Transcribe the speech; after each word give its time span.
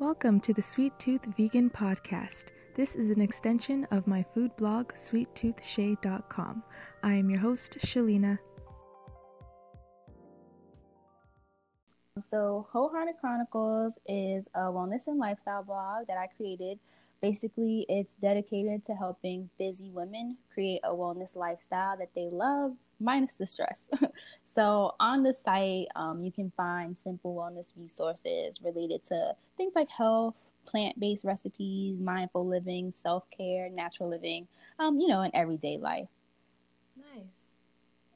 Welcome 0.00 0.40
to 0.40 0.54
the 0.54 0.62
Sweet 0.62 0.98
Tooth 0.98 1.26
Vegan 1.36 1.68
Podcast. 1.68 2.52
This 2.74 2.96
is 2.96 3.10
an 3.10 3.20
extension 3.20 3.86
of 3.90 4.06
my 4.06 4.24
food 4.32 4.50
blog, 4.56 4.94
sweettoothshae.com. 4.94 6.62
I 7.02 7.12
am 7.12 7.28
your 7.28 7.38
host, 7.38 7.76
Shaleena. 7.80 8.38
So, 12.26 12.66
Wholehearted 12.72 13.16
Chronicles 13.20 13.92
is 14.06 14.48
a 14.54 14.60
wellness 14.60 15.06
and 15.06 15.18
lifestyle 15.18 15.64
blog 15.64 16.06
that 16.06 16.16
I 16.16 16.28
created. 16.34 16.78
Basically, 17.20 17.84
it's 17.90 18.14
dedicated 18.22 18.86
to 18.86 18.94
helping 18.94 19.50
busy 19.58 19.90
women 19.90 20.38
create 20.50 20.80
a 20.82 20.94
wellness 20.94 21.36
lifestyle 21.36 21.98
that 21.98 22.14
they 22.14 22.30
love, 22.32 22.72
minus 23.00 23.34
the 23.34 23.46
stress. 23.46 23.88
So 24.52 24.94
on 24.98 25.22
the 25.22 25.32
site, 25.32 25.88
um, 25.94 26.24
you 26.24 26.32
can 26.32 26.52
find 26.56 26.96
simple 26.98 27.34
wellness 27.34 27.72
resources 27.76 28.60
related 28.62 29.06
to 29.08 29.34
things 29.56 29.72
like 29.76 29.88
health, 29.88 30.34
plant-based 30.66 31.24
recipes, 31.24 32.00
mindful 32.00 32.46
living, 32.46 32.92
self-care, 32.92 33.70
natural 33.70 34.08
living, 34.08 34.48
um, 34.78 34.98
you 34.98 35.06
know, 35.06 35.22
in 35.22 35.30
everyday 35.34 35.78
life. 35.78 36.08
Nice. 36.96 37.52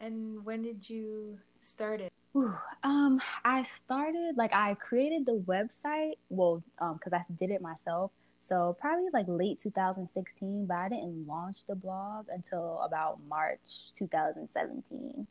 And 0.00 0.45
when 0.45 0.62
did 0.62 0.90
you 0.90 1.38
start 1.60 2.01
it? 2.01 2.12
Ooh, 2.37 2.52
um, 2.82 3.23
I 3.45 3.62
started 3.62 4.37
like 4.37 4.52
I 4.52 4.74
created 4.74 5.24
the 5.24 5.40
website. 5.46 6.14
Well, 6.30 6.64
um, 6.80 6.95
because 6.95 7.12
I 7.12 7.24
did 7.38 7.52
it 7.52 7.62
myself. 7.62 8.10
So 8.46 8.76
probably 8.78 9.06
like 9.12 9.26
late 9.26 9.58
2016, 9.60 10.66
but 10.66 10.74
I 10.74 10.88
didn't 10.90 11.26
launch 11.26 11.58
the 11.66 11.74
blog 11.74 12.26
until 12.30 12.80
about 12.84 13.18
March 13.26 13.92
2017. 13.96 15.26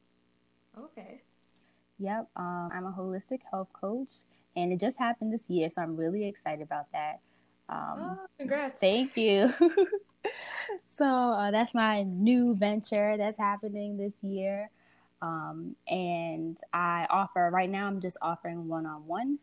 Okay. 0.80 1.22
Yep. 1.99 2.27
Um, 2.36 2.70
I'm 2.73 2.86
a 2.88 2.91
holistic 2.91 3.41
health 3.49 3.70
coach, 3.72 4.13
and 4.55 4.73
it 4.73 4.80
just 4.80 4.98
happened 4.98 5.31
this 5.31 5.48
year, 5.48 5.70
so 5.70 5.81
I'm 5.81 5.95
really 5.95 6.26
excited 6.26 6.63
about 6.63 6.91
that. 6.91 7.20
Um, 7.70 8.17
oh, 8.20 8.26
congrats! 8.39 8.80
Thank 8.80 9.16
you. 9.16 9.53
so 10.98 11.05
uh, 11.05 11.52
that's 11.52 11.75
my 11.75 12.03
new 12.03 12.55
venture 12.55 13.16
that's 13.16 13.38
happening 13.38 13.95
this 13.95 14.14
year, 14.23 14.72
um, 15.22 15.75
and 15.88 16.58
I 16.73 17.05
offer 17.11 17.50
right 17.53 17.70
now. 17.70 17.86
I'm 17.86 18.02
just 18.02 18.17
offering 18.22 18.67
one-on-one 18.67 19.38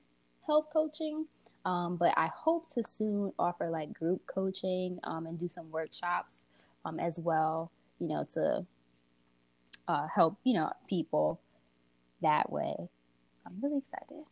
health 0.46 0.66
coaching, 0.72 1.26
um, 1.64 1.96
but 1.96 2.12
I 2.16 2.28
hope 2.34 2.68
to 2.74 2.84
soon 2.84 3.32
offer 3.38 3.70
like 3.70 3.92
group 3.92 4.26
coaching 4.26 4.98
um, 5.04 5.26
and 5.26 5.38
do 5.38 5.48
some 5.48 5.70
workshops 5.70 6.44
um, 6.84 6.98
as 6.98 7.18
well. 7.18 7.70
You 7.98 8.08
know, 8.08 8.26
to 8.34 8.66
uh, 9.88 10.06
help 10.14 10.38
you 10.44 10.54
know 10.54 10.72
people 10.88 11.40
that 12.22 12.50
way. 12.50 12.74
So 13.34 13.42
I'm 13.46 13.58
really 13.62 13.78
excited. 13.78 14.24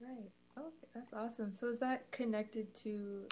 Right. 0.00 0.30
Oh, 0.56 0.72
that's 0.94 1.12
awesome. 1.12 1.52
So 1.52 1.68
is 1.68 1.78
that 1.78 2.10
connected 2.10 2.74
to 2.76 3.24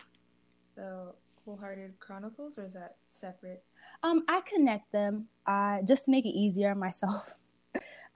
the 0.77 1.13
Wholehearted 1.45 1.99
Chronicles, 1.99 2.59
or 2.59 2.65
is 2.65 2.75
that 2.75 2.97
separate? 3.09 3.63
Um, 4.03 4.25
I 4.29 4.41
connect 4.43 4.93
them 4.93 5.29
uh, 5.47 5.83
just 5.83 6.07
to 6.07 6.11
make 6.11 6.25
it 6.25 6.31
easier 6.31 6.71
on 6.71 6.79
myself. 6.79 7.37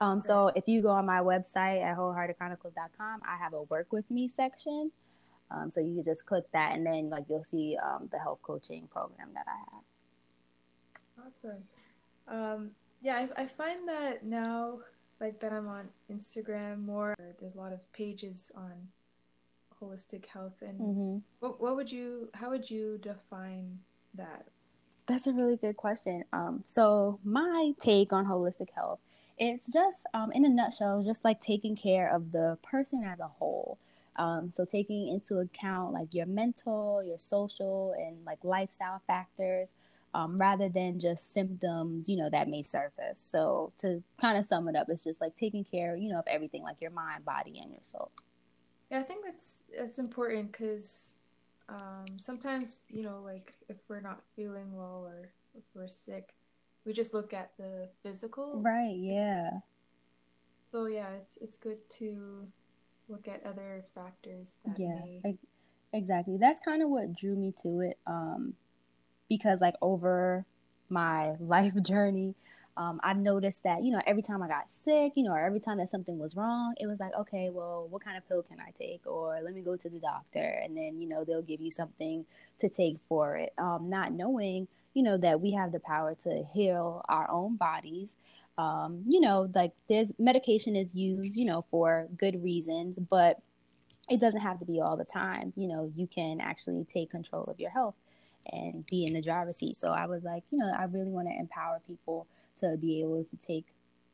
Um, 0.01 0.19
so 0.21 0.51
if 0.55 0.67
you 0.67 0.81
go 0.81 0.89
on 0.89 1.05
my 1.05 1.19
website 1.19 1.83
at 1.83 1.97
wholeheartedchronicles.com, 1.97 3.21
I 3.27 3.37
have 3.37 3.53
a 3.53 3.63
work 3.63 3.91
with 3.91 4.09
me 4.11 4.27
section. 4.27 4.91
Um, 5.51 5.69
so 5.69 5.79
you 5.79 5.93
can 5.95 6.03
just 6.03 6.25
click 6.25 6.43
that, 6.53 6.73
and 6.73 6.85
then 6.85 7.09
like 7.09 7.25
you'll 7.29 7.43
see 7.43 7.77
um, 7.83 8.09
the 8.11 8.17
health 8.17 8.39
coaching 8.41 8.87
program 8.91 9.29
that 9.35 9.45
I 9.47 9.57
have. 9.71 9.83
Awesome. 11.27 11.63
Um, 12.27 12.71
yeah, 13.01 13.27
I, 13.37 13.43
I 13.43 13.47
find 13.47 13.87
that 13.87 14.25
now, 14.25 14.79
like 15.21 15.39
that 15.41 15.53
I'm 15.53 15.67
on 15.67 15.89
Instagram 16.11 16.83
more, 16.83 17.15
there's 17.39 17.55
a 17.55 17.57
lot 17.57 17.71
of 17.71 17.79
pages 17.93 18.51
on 18.55 18.73
holistic 19.81 20.25
health. 20.25 20.61
And 20.61 20.79
mm-hmm. 20.79 21.17
what, 21.39 21.61
what 21.61 21.75
would 21.75 21.91
you, 21.91 22.29
how 22.33 22.49
would 22.49 22.69
you 22.69 22.97
define 22.97 23.79
that? 24.15 24.47
That's 25.05 25.27
a 25.27 25.33
really 25.33 25.57
good 25.57 25.77
question. 25.77 26.23
Um, 26.33 26.63
so 26.65 27.19
my 27.23 27.73
take 27.79 28.11
on 28.11 28.25
holistic 28.25 28.69
health, 28.73 28.99
it's 29.37 29.71
just, 29.71 30.05
um, 30.13 30.31
in 30.31 30.45
a 30.45 30.49
nutshell, 30.49 31.01
just 31.01 31.23
like 31.25 31.41
taking 31.41 31.75
care 31.75 32.13
of 32.13 32.31
the 32.31 32.57
person 32.63 33.03
as 33.03 33.19
a 33.19 33.27
whole. 33.27 33.77
Um, 34.17 34.49
so 34.49 34.63
taking 34.63 35.09
into 35.09 35.39
account 35.39 35.93
like 35.93 36.13
your 36.13 36.25
mental, 36.25 37.03
your 37.03 37.17
social, 37.17 37.93
and 37.97 38.23
like 38.25 38.39
lifestyle 38.43 39.01
factors, 39.07 39.73
um, 40.13 40.37
rather 40.37 40.69
than 40.69 40.99
just 40.99 41.33
symptoms, 41.33 42.07
you 42.07 42.15
know, 42.15 42.29
that 42.29 42.47
may 42.47 42.63
surface. 42.63 43.21
So 43.29 43.73
to 43.79 44.01
kind 44.19 44.37
of 44.37 44.45
sum 44.45 44.69
it 44.69 44.75
up, 44.77 44.87
it's 44.89 45.03
just 45.03 45.19
like 45.19 45.35
taking 45.35 45.65
care, 45.65 45.97
you 45.97 46.09
know, 46.09 46.19
of 46.19 46.27
everything, 46.27 46.63
like 46.63 46.79
your 46.79 46.91
mind, 46.91 47.25
body, 47.25 47.59
and 47.61 47.71
your 47.71 47.81
soul. 47.83 48.09
Yeah, 48.89 48.99
I 48.99 49.03
think 49.03 49.25
that's 49.25 49.55
that's 49.77 49.99
important 49.99 50.53
because 50.53 51.15
um, 51.67 52.05
sometimes, 52.17 52.83
you 52.89 53.03
know, 53.03 53.21
like 53.25 53.53
if 53.67 53.77
we're 53.89 53.99
not 53.99 54.21
feeling 54.35 54.73
well 54.73 55.05
or 55.05 55.31
if 55.57 55.63
we're 55.73 55.89
sick, 55.89 56.33
we 56.85 56.93
just 56.93 57.13
look 57.13 57.33
at 57.33 57.51
the 57.57 57.89
physical. 58.03 58.61
Right. 58.61 58.95
Yeah. 58.95 59.49
So 60.71 60.85
yeah, 60.85 61.09
it's 61.21 61.37
it's 61.41 61.57
good 61.57 61.77
to 61.97 62.47
look 63.07 63.27
at 63.27 63.45
other 63.45 63.85
factors. 63.93 64.57
yeah. 64.77 64.99
May... 65.23 65.37
Exactly. 65.93 66.37
That's 66.37 66.59
kind 66.59 66.81
of 66.83 66.89
what 66.89 67.15
drew 67.15 67.35
me 67.35 67.53
to 67.63 67.79
it. 67.79 67.97
Um, 68.05 68.53
because 69.29 69.61
like 69.61 69.75
over 69.81 70.45
my 70.89 71.35
life 71.39 71.73
journey, 71.81 72.35
um, 72.77 72.99
I've 73.03 73.17
noticed 73.17 73.63
that, 73.63 73.83
you 73.83 73.91
know, 73.91 74.01
every 74.05 74.21
time 74.21 74.43
I 74.43 74.49
got 74.49 74.65
sick, 74.69 75.13
you 75.15 75.23
know, 75.23 75.31
or 75.31 75.39
every 75.39 75.61
time 75.61 75.77
that 75.77 75.89
something 75.89 76.19
was 76.19 76.35
wrong, 76.35 76.73
it 76.77 76.87
was 76.87 76.99
like, 76.99 77.13
okay, 77.17 77.49
well, 77.49 77.87
what 77.89 78.03
kind 78.03 78.17
of 78.17 78.27
pill 78.27 78.43
can 78.43 78.59
I 78.59 78.71
take? 78.77 79.07
Or 79.07 79.39
let 79.41 79.55
me 79.55 79.61
go 79.61 79.77
to 79.77 79.89
the 79.89 79.99
doctor. 79.99 80.61
And 80.61 80.75
then, 80.75 80.99
you 80.99 81.07
know, 81.07 81.23
they'll 81.23 81.41
give 81.41 81.61
you 81.61 81.71
something 81.71 82.25
to 82.59 82.67
take 82.67 82.97
for 83.07 83.37
it. 83.37 83.53
Um, 83.57 83.89
not 83.89 84.11
knowing, 84.11 84.67
you 84.95 85.03
know, 85.03 85.17
that 85.17 85.39
we 85.39 85.51
have 85.51 85.71
the 85.71 85.79
power 85.79 86.15
to 86.15 86.43
heal 86.53 87.03
our 87.07 87.29
own 87.29 87.57
bodies. 87.57 88.15
Um, 88.57 89.03
you 89.05 89.19
know, 89.19 89.51
like 89.53 89.73
there's 89.87 90.11
medication 90.17 90.75
is 90.75 90.95
used, 90.95 91.37
you 91.37 91.45
know, 91.45 91.65
for 91.69 92.07
good 92.17 92.41
reasons, 92.41 92.97
but 92.97 93.39
it 94.09 94.19
doesn't 94.19 94.39
have 94.39 94.57
to 94.59 94.65
be 94.65 94.79
all 94.79 94.95
the 94.97 95.05
time. 95.05 95.51
You 95.57 95.67
know, 95.67 95.91
you 95.95 96.07
can 96.07 96.39
actually 96.39 96.85
take 96.85 97.11
control 97.11 97.43
of 97.43 97.59
your 97.59 97.69
health 97.69 97.95
and 98.51 98.85
be 98.85 99.05
in 99.05 99.13
the 99.13 99.21
driver's 99.21 99.57
seat. 99.57 99.75
So 99.75 99.89
I 99.89 100.05
was 100.05 100.23
like, 100.23 100.43
you 100.49 100.57
know, 100.57 100.71
I 100.71 100.85
really 100.85 101.11
want 101.11 101.27
to 101.27 101.37
empower 101.37 101.81
people 101.85 102.25
to 102.59 102.77
be 102.77 103.01
able 103.01 103.23
to 103.23 103.35
take 103.37 103.65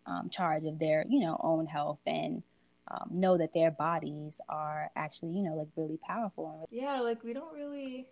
um, 0.08 0.30
charge 0.30 0.66
of 0.66 0.80
their, 0.80 1.06
you 1.08 1.20
know, 1.20 1.40
own 1.44 1.68
health 1.68 2.00
and 2.08 2.42
um, 2.88 3.10
know 3.12 3.38
that 3.38 3.54
their 3.54 3.70
bodies 3.70 4.42
are 4.50 4.90
actually, 4.96 5.32
you 5.32 5.44
know, 5.44 5.54
like 5.56 5.68
really 5.76 5.98
powerful. 5.98 6.68
Yeah, 6.72 7.02
like 7.02 7.24
we 7.24 7.34
don't 7.34 7.54
really, 7.54 8.08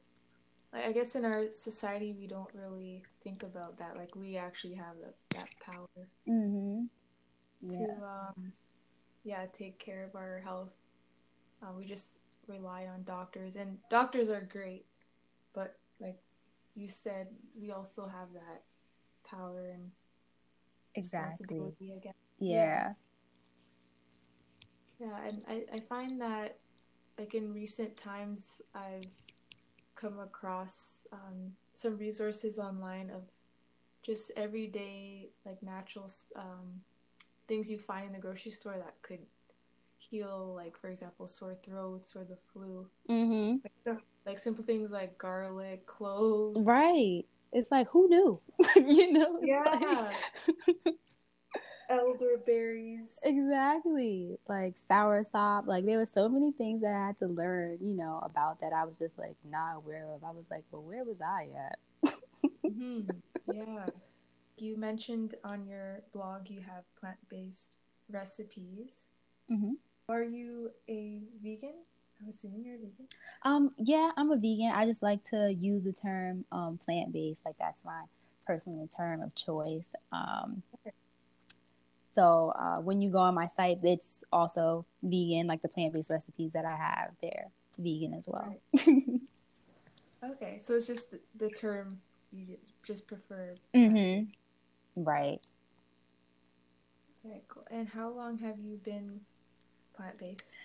like 0.74 0.86
I 0.86 0.92
guess 0.92 1.16
in 1.16 1.26
our 1.26 1.52
society 1.52 2.16
we 2.18 2.28
don't 2.28 2.50
really 2.54 3.04
think 3.24 3.44
about 3.44 3.78
that. 3.80 3.98
Like 3.98 4.16
we 4.16 4.38
actually 4.38 4.76
have 4.76 4.96
the, 5.02 5.38
that 5.38 5.50
power 5.60 5.88
mm-hmm. 6.28 6.84
yeah. 7.62 7.78
to, 7.78 7.92
um, 8.04 8.54
yeah, 9.24 9.46
take 9.52 9.80
care 9.80 10.04
of 10.04 10.16
our 10.16 10.42
health. 10.44 10.74
Uh, 11.62 11.74
we 11.78 11.86
just 11.86 12.20
rely 12.48 12.86
on 12.86 13.04
doctors, 13.04 13.56
and 13.56 13.78
doctors 13.90 14.30
are 14.30 14.42
great, 14.42 14.86
but 15.54 15.78
like 16.00 16.18
you 16.76 16.88
said, 16.88 17.28
we 17.60 17.72
also 17.72 18.08
have 18.08 18.32
that 18.34 18.64
power 19.30 19.72
and 19.74 19.92
exactly. 20.96 21.46
responsibility 21.60 21.94
again. 21.98 22.14
Yeah. 22.40 22.94
Yeah, 25.00 25.18
and 25.26 25.42
I, 25.48 25.64
I 25.74 25.80
find 25.80 26.22
that 26.22 26.58
like 27.18 27.34
in 27.34 27.54
recent 27.54 27.98
times 27.98 28.62
I've 28.74 29.06
come 30.00 30.20
across 30.20 31.08
um, 31.12 31.54
some 31.74 31.98
resources 31.98 32.58
online 32.58 33.10
of 33.10 33.24
just 34.02 34.32
everyday 34.38 35.30
like 35.46 35.62
natural 35.62 36.10
um, 36.36 36.82
things 37.48 37.70
you 37.70 37.78
find 37.78 38.08
in 38.08 38.14
the 38.14 38.20
grocery 38.20 38.52
store 38.52 38.76
that 38.78 38.96
could 39.02 39.20
heal 39.98 40.54
like 40.56 40.78
for 40.78 40.88
example 40.88 41.28
sore 41.28 41.54
throats 41.54 42.16
or 42.16 42.24
the 42.24 42.38
flu. 42.54 42.88
Mm-hmm. 43.10 43.58
like, 43.86 44.00
like 44.26 44.40
simple 44.40 44.64
things 44.64 44.90
like 44.90 45.18
garlic 45.18 45.86
cloves. 45.86 46.60
Right. 46.62 47.24
It's 47.52 47.72
like 47.72 47.90
who 47.90 48.08
knew? 48.08 48.40
You 48.76 49.12
know 49.12 49.40
yeah. 49.42 50.12
like... 50.86 50.96
elderberries 51.90 53.20
exactly 53.24 54.38
like 54.48 54.76
sour 54.88 55.24
sop 55.24 55.66
like 55.68 55.86
there 55.86 55.98
were 55.98 56.06
so 56.06 56.30
many 56.30 56.52
things 56.52 56.82
that 56.82 56.94
i 56.94 57.08
had 57.08 57.18
to 57.18 57.28
learn 57.28 57.78
you 57.82 57.96
know 57.96 58.20
about 58.24 58.62
that 58.62 58.72
i 58.74 58.86
was 58.86 59.00
just 59.00 59.18
like 59.18 59.36
not 59.50 59.76
aware 59.76 60.06
of 60.14 60.24
i 60.24 60.32
was 60.32 60.46
like 60.52 60.64
well 60.72 60.84
where 60.84 61.04
was 61.04 61.20
i 61.22 61.48
at 61.68 62.14
mm-hmm. 62.66 63.02
yeah 63.52 63.86
you 64.58 64.78
mentioned 64.78 65.36
on 65.44 65.66
your 65.66 66.02
blog 66.14 66.50
you 66.50 66.62
have 66.62 66.84
plant-based 67.00 67.78
recipes 68.12 69.08
mm-hmm. 69.52 69.74
Are 70.10 70.24
you 70.24 70.72
a 70.90 71.22
vegan? 71.44 71.76
I'm 72.20 72.30
assuming 72.30 72.66
you're 72.66 72.76
a 72.76 72.80
vegan. 72.80 73.08
Um, 73.44 73.70
yeah, 73.78 74.10
I'm 74.18 74.32
a 74.32 74.38
vegan. 74.38 74.72
I 74.74 74.88
just 74.88 75.04
like 75.04 75.24
to 75.30 75.54
use 75.54 75.84
the 75.84 75.94
term 75.94 76.46
um, 76.52 76.80
plant 76.84 77.14
based. 77.14 77.46
Like 77.46 77.58
that's 77.60 77.86
my 77.86 78.06
personal 78.48 78.88
term 78.88 79.22
of 79.22 79.36
choice. 79.36 79.90
Um, 80.12 80.64
okay. 80.74 80.96
So 82.20 82.52
uh, 82.60 82.82
when 82.82 83.02
you 83.02 83.10
go 83.10 83.20
on 83.20 83.34
my 83.34 83.48
site, 83.48 83.80
it's 83.82 84.26
also 84.34 84.86
vegan, 85.02 85.48
like 85.48 85.62
the 85.62 85.70
plant 85.70 85.94
based 85.94 86.10
recipes 86.10 86.52
that 86.52 86.66
I 86.66 86.76
have 86.76 87.12
there. 87.22 87.48
vegan 87.78 88.14
as 88.14 88.28
well. 88.28 88.54
Right. 88.76 89.22
okay, 90.32 90.60
so 90.62 90.76
it's 90.76 90.86
just 90.86 91.12
the, 91.12 91.22
the 91.38 91.50
term 91.50 92.02
you 92.34 92.58
just, 92.86 93.08
prefer. 93.08 93.56
mm-hmm. 93.74 94.26
Right. 95.02 95.40
Very 97.24 97.42
cool. 97.48 97.66
And 97.72 97.88
how 97.88 98.10
long 98.10 98.38
have 98.40 98.60
you 98.60 98.76
been 98.84 99.22
plant 99.96 100.18
based? 100.18 100.58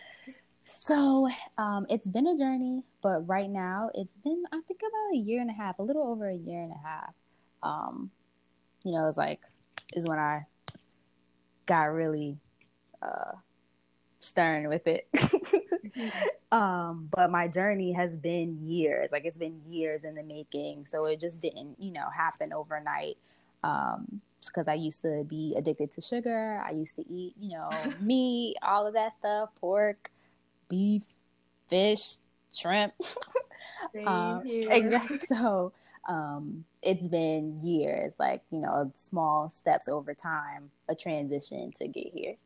So 0.64 1.28
um, 1.56 1.86
it's 1.88 2.08
been 2.08 2.26
a 2.26 2.36
journey, 2.36 2.82
but 3.00 3.28
right 3.28 3.48
now 3.48 3.90
it's 3.94 4.16
been 4.24 4.42
I 4.50 4.60
think 4.66 4.80
about 4.80 5.14
a 5.14 5.18
year 5.18 5.40
and 5.40 5.50
a 5.50 5.54
half, 5.54 5.78
a 5.78 5.84
little 5.84 6.02
over 6.02 6.28
a 6.28 6.34
year 6.34 6.62
and 6.64 6.72
a 6.72 6.88
half. 6.88 7.14
Um, 7.62 8.10
you 8.84 8.90
know, 8.90 9.06
it's 9.06 9.16
like 9.16 9.42
is 9.94 10.04
when 10.08 10.18
I 10.18 10.46
got 11.66 11.84
really 11.84 12.37
uh, 13.02 13.32
stern 14.20 14.69
with 14.69 14.87
it. 14.87 15.08
um, 16.52 17.08
but 17.11 17.31
my 17.31 17.49
journey 17.49 17.93
has 17.93 18.16
been 18.16 18.58
years, 18.66 19.11
like 19.12 19.25
it's 19.25 19.38
been 19.38 19.61
years 19.69 20.05
in 20.05 20.14
the 20.14 20.22
making. 20.22 20.87
So 20.87 21.05
it 21.06 21.20
just 21.20 21.40
didn't, 21.40 21.76
you 21.78 21.93
know, 21.93 22.08
happen 22.14 22.52
overnight. 22.52 23.16
Um, 23.62 24.20
because 24.46 24.69
I 24.69 24.75
used 24.75 25.00
to 25.02 25.25
be 25.25 25.55
addicted 25.56 25.90
to 25.93 26.00
sugar. 26.00 26.62
I 26.62 26.72
used 26.72 26.96
to 26.96 27.11
eat, 27.11 27.34
you 27.40 27.52
know, 27.52 27.70
meat, 28.00 28.56
all 28.62 28.87
of 28.87 28.94
that 28.94 29.17
stuff, 29.17 29.50
pork, 29.58 30.10
beef, 30.69 31.02
fish, 31.69 32.19
shrimp. 32.52 32.93
um, 34.06 34.43
exactly. 34.44 35.19
So 35.28 35.72
um, 36.08 36.64
it's 36.82 37.08
been 37.08 37.58
years, 37.58 38.12
like 38.18 38.42
you 38.50 38.60
know, 38.60 38.90
small 38.94 39.48
steps 39.48 39.88
over 39.88 40.14
time, 40.14 40.70
a 40.88 40.94
transition 40.94 41.72
to 41.72 41.88
get 41.88 42.12
here. 42.14 42.36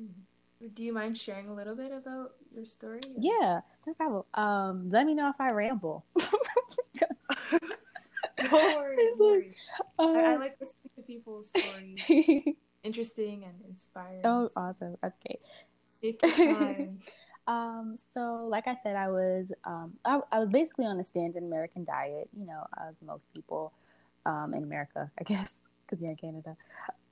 Mm-hmm. 0.00 0.68
Do 0.74 0.84
you 0.84 0.92
mind 0.92 1.18
sharing 1.18 1.48
a 1.48 1.54
little 1.54 1.74
bit 1.74 1.90
about 1.90 2.34
your 2.54 2.64
story? 2.64 3.00
Yeah, 3.18 3.60
no 3.86 3.94
problem. 3.94 4.22
Um, 4.34 4.90
let 4.90 5.06
me 5.06 5.14
know 5.14 5.28
if 5.28 5.40
I 5.40 5.48
ramble. 5.48 6.04
Don't 8.38 8.52
worry. 8.52 8.96
Don't 8.96 9.18
worry. 9.18 9.56
Uh, 9.98 10.02
I, 10.02 10.32
I, 10.32 10.36
like 10.36 10.56
listening 10.60 10.90
to 10.96 11.02
people's 11.02 11.50
stories. 11.50 11.98
Interesting 12.84 13.44
and 13.44 13.54
inspiring. 13.68 14.22
Oh, 14.24 14.50
awesome. 14.56 14.96
Okay. 15.04 15.38
Take 16.00 16.20
your 16.22 16.54
time. 16.54 17.00
um, 17.52 17.96
so 18.14 18.46
like 18.48 18.66
I 18.66 18.76
said, 18.82 18.96
I 18.96 19.08
was 19.08 19.52
um, 19.64 19.92
I, 20.04 20.20
I 20.30 20.38
was 20.38 20.48
basically 20.48 20.86
on 20.86 20.98
a 20.98 21.04
standard 21.04 21.42
American 21.42 21.84
diet, 21.84 22.28
you 22.36 22.46
know, 22.46 22.66
as 22.88 22.96
most 23.04 23.24
people 23.34 23.72
um, 24.24 24.54
in 24.54 24.62
America, 24.62 25.10
I 25.18 25.22
guess, 25.24 25.52
because 25.84 26.00
you're 26.00 26.12
in 26.12 26.16
Canada. 26.16 26.56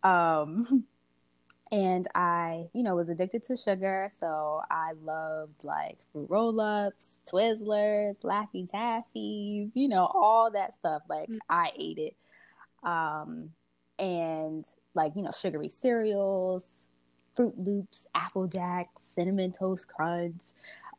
Um, 0.02 0.84
and 1.72 2.08
I, 2.14 2.64
you 2.72 2.82
know, 2.82 2.96
was 2.96 3.10
addicted 3.10 3.42
to 3.44 3.56
sugar, 3.56 4.10
so 4.18 4.62
I 4.70 4.92
loved 5.02 5.62
like 5.62 5.98
fruit 6.12 6.30
roll-ups, 6.30 7.16
Twizzlers, 7.30 8.16
Laffy 8.22 8.70
Taffies, 8.70 9.70
you 9.74 9.88
know, 9.88 10.06
all 10.06 10.50
that 10.52 10.74
stuff. 10.74 11.02
Like 11.08 11.28
mm-hmm. 11.28 11.38
I 11.50 11.70
ate 11.78 11.98
it, 11.98 12.16
um, 12.82 13.50
and 13.98 14.64
like 14.94 15.12
you 15.16 15.22
know, 15.22 15.32
sugary 15.32 15.68
cereals, 15.68 16.86
Froot 17.40 17.54
Loops, 17.56 18.06
Apple 18.14 18.46
Jack, 18.46 18.88
Cinnamon 19.00 19.52
Toast 19.52 19.88
Crunch. 19.88 20.42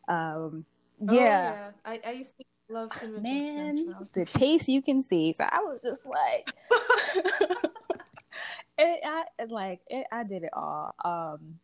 Um, 0.08 0.66
yeah. 1.00 1.10
Oh, 1.10 1.14
yeah. 1.14 1.72
I, 1.86 2.02
I 2.06 2.12
used 2.12 2.38
to 2.38 2.46
love 2.70 2.92
cinnamon 2.94 3.24
Man, 3.24 3.86
toast 3.86 4.14
crunch. 4.14 4.32
the 4.34 4.40
taste 4.40 4.68
you 4.68 4.82
can 4.82 5.02
see. 5.02 5.34
So 5.34 5.44
I 5.44 5.60
was 5.60 5.82
just 5.82 6.02
like. 6.06 6.52
it, 8.78 9.02
I 9.06 9.24
like 9.50 9.82
it, 9.88 10.08
I 10.12 10.24
did 10.24 10.44
it 10.44 10.52
all. 10.54 10.96
Um, 11.04 11.60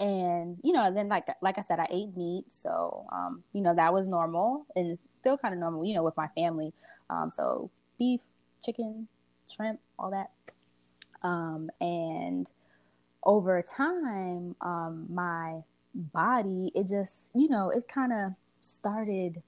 and 0.00 0.58
you 0.62 0.72
know, 0.72 0.92
then 0.92 1.08
like 1.08 1.26
like 1.40 1.58
I 1.58 1.62
said, 1.62 1.78
I 1.78 1.86
ate 1.88 2.16
meat, 2.16 2.46
so 2.50 3.06
um, 3.12 3.44
you 3.52 3.62
know 3.62 3.74
that 3.74 3.92
was 3.92 4.08
normal, 4.08 4.66
and 4.74 4.90
it's 4.90 5.02
still 5.10 5.38
kind 5.38 5.54
of 5.54 5.60
normal, 5.60 5.84
you 5.84 5.94
know, 5.94 6.02
with 6.02 6.16
my 6.16 6.26
family. 6.36 6.72
Um, 7.08 7.30
so 7.30 7.70
beef, 7.98 8.20
chicken, 8.64 9.06
shrimp, 9.48 9.78
all 9.98 10.10
that. 10.10 10.30
Um, 11.22 11.70
and 11.80 12.48
over 13.24 13.62
time, 13.62 14.54
um, 14.60 15.06
my 15.08 15.62
body, 15.94 16.72
it 16.74 16.86
just, 16.86 17.30
you 17.34 17.48
know, 17.48 17.70
it 17.70 17.88
kind 17.88 18.12
of 18.12 18.32
started, 18.60 19.42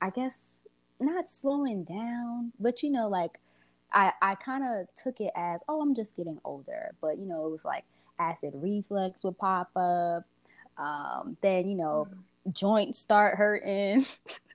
I 0.00 0.10
guess, 0.10 0.54
not 1.00 1.30
slowing 1.30 1.84
down, 1.84 2.52
but 2.60 2.82
you 2.82 2.90
know, 2.90 3.08
like 3.08 3.38
I, 3.92 4.12
I 4.20 4.34
kind 4.36 4.64
of 4.64 4.86
took 4.94 5.20
it 5.20 5.32
as, 5.36 5.60
oh, 5.68 5.80
I'm 5.80 5.94
just 5.94 6.16
getting 6.16 6.38
older. 6.44 6.94
But, 7.00 7.18
you 7.18 7.26
know, 7.26 7.46
it 7.46 7.50
was 7.50 7.64
like 7.64 7.84
acid 8.18 8.52
reflux 8.54 9.22
would 9.24 9.38
pop 9.38 9.70
up. 9.76 10.24
Um, 10.78 11.36
then, 11.42 11.68
you 11.68 11.76
know, 11.76 12.08
mm. 12.10 12.54
joints 12.54 12.98
start 12.98 13.36
hurting. 13.36 14.06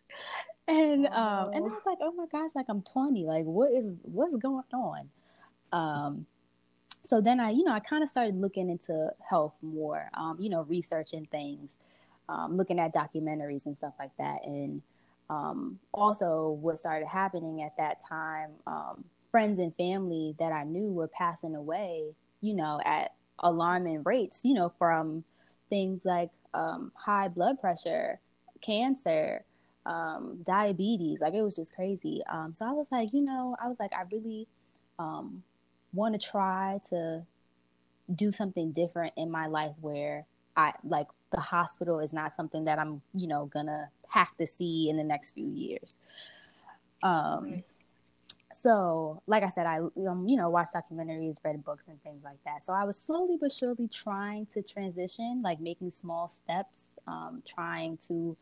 and, 0.68 1.08
oh. 1.08 1.22
um, 1.22 1.54
and 1.54 1.66
I 1.66 1.68
was 1.68 1.84
like, 1.86 2.00
oh 2.02 2.12
my 2.14 2.26
gosh, 2.32 2.52
like 2.56 2.66
I'm 2.70 2.82
20. 2.82 3.26
Like, 3.26 3.46
what 3.46 3.72
is, 3.72 3.94
what's 4.04 4.36
going 4.38 4.64
on? 4.74 5.10
Um, 5.72 6.26
so 7.08 7.22
then 7.22 7.40
I, 7.40 7.52
you 7.52 7.64
know, 7.64 7.72
I 7.72 7.80
kind 7.80 8.04
of 8.04 8.10
started 8.10 8.36
looking 8.36 8.70
into 8.70 9.10
health 9.28 9.54
more, 9.62 10.10
um, 10.14 10.38
you 10.40 10.50
know, 10.50 10.64
researching 10.64 11.26
things, 11.32 11.78
um, 12.28 12.58
looking 12.58 12.80
at 12.80 12.94
documentaries 12.94 13.66
and 13.66 13.78
stuff 13.78 13.94
like 13.98 14.12
that. 14.18 14.40
And, 14.46 14.82
um, 15.30 15.80
also 15.94 16.58
what 16.62 16.80
started 16.80 17.08
happening 17.08 17.62
at 17.62 17.78
that 17.78 18.02
time, 18.02 18.52
um, 18.66 19.06
friends 19.32 19.60
and 19.60 19.74
family 19.76 20.36
that 20.40 20.52
I 20.52 20.66
knew 20.66 20.92
were 20.92 21.08
passing 21.08 21.56
away, 21.56 22.14
you 22.42 22.54
know, 22.54 22.82
at 22.86 23.14
alarming 23.40 24.04
rates, 24.04 24.42
you 24.44 24.54
know, 24.54 24.74
from 24.78 25.24
things 25.70 26.02
like 26.04 26.30
um, 26.54 26.92
high 26.96 27.30
blood 27.30 27.60
pressure, 27.62 28.20
cancer, 28.62 29.46
um, 29.86 30.40
diabetes. 30.46 31.20
Like 31.22 31.34
it 31.34 31.42
was 31.42 31.56
just 31.56 31.74
crazy. 31.74 32.22
So 32.52 32.66
I 32.66 32.72
was 32.72 32.88
like, 32.92 33.14
you 33.14 33.22
know, 33.22 33.56
I 33.64 33.68
was 33.68 33.78
like, 33.80 33.94
I 33.94 34.04
really 34.12 34.48
um, 35.00 35.44
want 35.94 36.20
to 36.20 36.30
try 36.30 36.80
to 36.90 37.26
do 38.14 38.32
something 38.32 38.72
different 38.72 39.14
in 39.18 39.30
my 39.30 39.48
life 39.48 39.74
where 39.82 40.26
I 40.56 40.74
like 40.84 41.08
the 41.32 41.40
hospital 41.40 42.00
is 42.00 42.14
not 42.14 42.36
something 42.36 42.66
that 42.66 42.80
I'm, 42.80 43.02
you 43.14 43.28
know, 43.28 43.46
gonna 43.46 43.90
have 44.10 44.36
to 44.38 44.48
see 44.48 44.90
in 44.90 44.98
the 44.98 45.04
next 45.04 45.32
few 45.32 45.50
years. 45.50 45.98
Um, 47.04 47.52
right. 47.52 47.64
so 48.52 49.22
like 49.28 49.44
i 49.44 49.50
said 49.50 49.68
i 49.68 49.78
um, 49.78 50.26
you 50.28 50.36
know 50.36 50.50
watch 50.50 50.70
documentaries 50.74 51.36
read 51.46 51.64
books 51.64 51.88
and 51.88 52.02
things 52.02 52.24
like 52.24 52.44
that. 52.44 52.66
So 52.66 52.74
i 52.74 52.84
was 52.86 52.98
slowly 52.98 53.38
but 53.40 53.52
surely 53.52 53.88
trying 53.88 54.48
to 54.48 54.64
transition 54.64 55.42
like 55.44 55.60
making 55.60 55.92
small 55.92 56.30
steps 56.30 56.94
um, 57.06 57.44
trying 57.46 57.98
to 58.08 58.36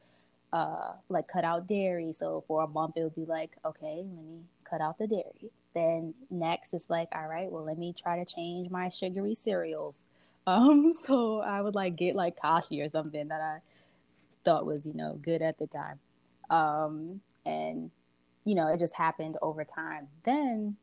uh, 0.54 0.94
like 1.10 1.28
cut 1.28 1.44
out 1.44 1.68
dairy. 1.68 2.14
So 2.14 2.46
for 2.48 2.64
a 2.64 2.68
month 2.68 2.96
it 2.96 3.04
would 3.04 3.16
be 3.16 3.26
like 3.26 3.52
okay 3.66 4.06
let 4.06 4.26
me 4.26 4.40
cut 4.64 4.80
out 4.80 4.98
the 4.98 5.08
dairy 5.08 5.52
then 5.76 6.14
next 6.32 6.74
it's 6.74 6.90
like 6.90 7.10
all 7.14 7.28
right 7.28 7.52
well 7.52 7.64
let 7.64 7.78
me 7.78 7.94
try 7.94 8.18
to 8.18 8.26
change 8.26 8.70
my 8.72 8.90
sugary 8.90 9.36
cereals 9.36 10.08
um 10.48 10.92
so 10.92 11.40
i 11.42 11.62
would 11.62 11.76
like 11.76 11.96
get 11.96 12.16
like 12.16 12.40
kashi 12.40 12.82
or 12.82 12.90
something 12.90 13.28
that 13.28 13.42
i 13.42 13.58
thought 14.44 14.66
was 14.66 14.86
you 14.86 14.94
know 14.94 15.20
good 15.22 15.42
at 15.42 15.58
the 15.60 15.68
time 15.68 16.00
um 16.50 17.20
and 17.46 17.92
you 18.46 18.54
know, 18.54 18.68
it 18.68 18.80
just 18.80 18.94
happened 18.94 19.38
over 19.42 19.66
time. 19.66 20.08
Then, 20.24 20.78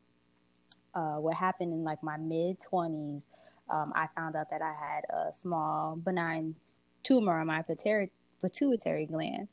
uh, 0.93 1.15
what 1.15 1.35
happened 1.35 1.73
in 1.73 1.83
like 1.83 2.03
my 2.03 2.17
mid 2.17 2.59
20s, 2.59 3.23
um, 3.69 3.93
I 3.95 4.07
found 4.15 4.35
out 4.35 4.49
that 4.51 4.61
I 4.61 4.73
had 4.73 5.05
a 5.09 5.33
small 5.33 5.95
benign 5.95 6.55
tumor 7.01 7.39
on 7.39 7.47
my 7.47 7.63
pituitary, 7.63 9.05
gland. 9.05 9.47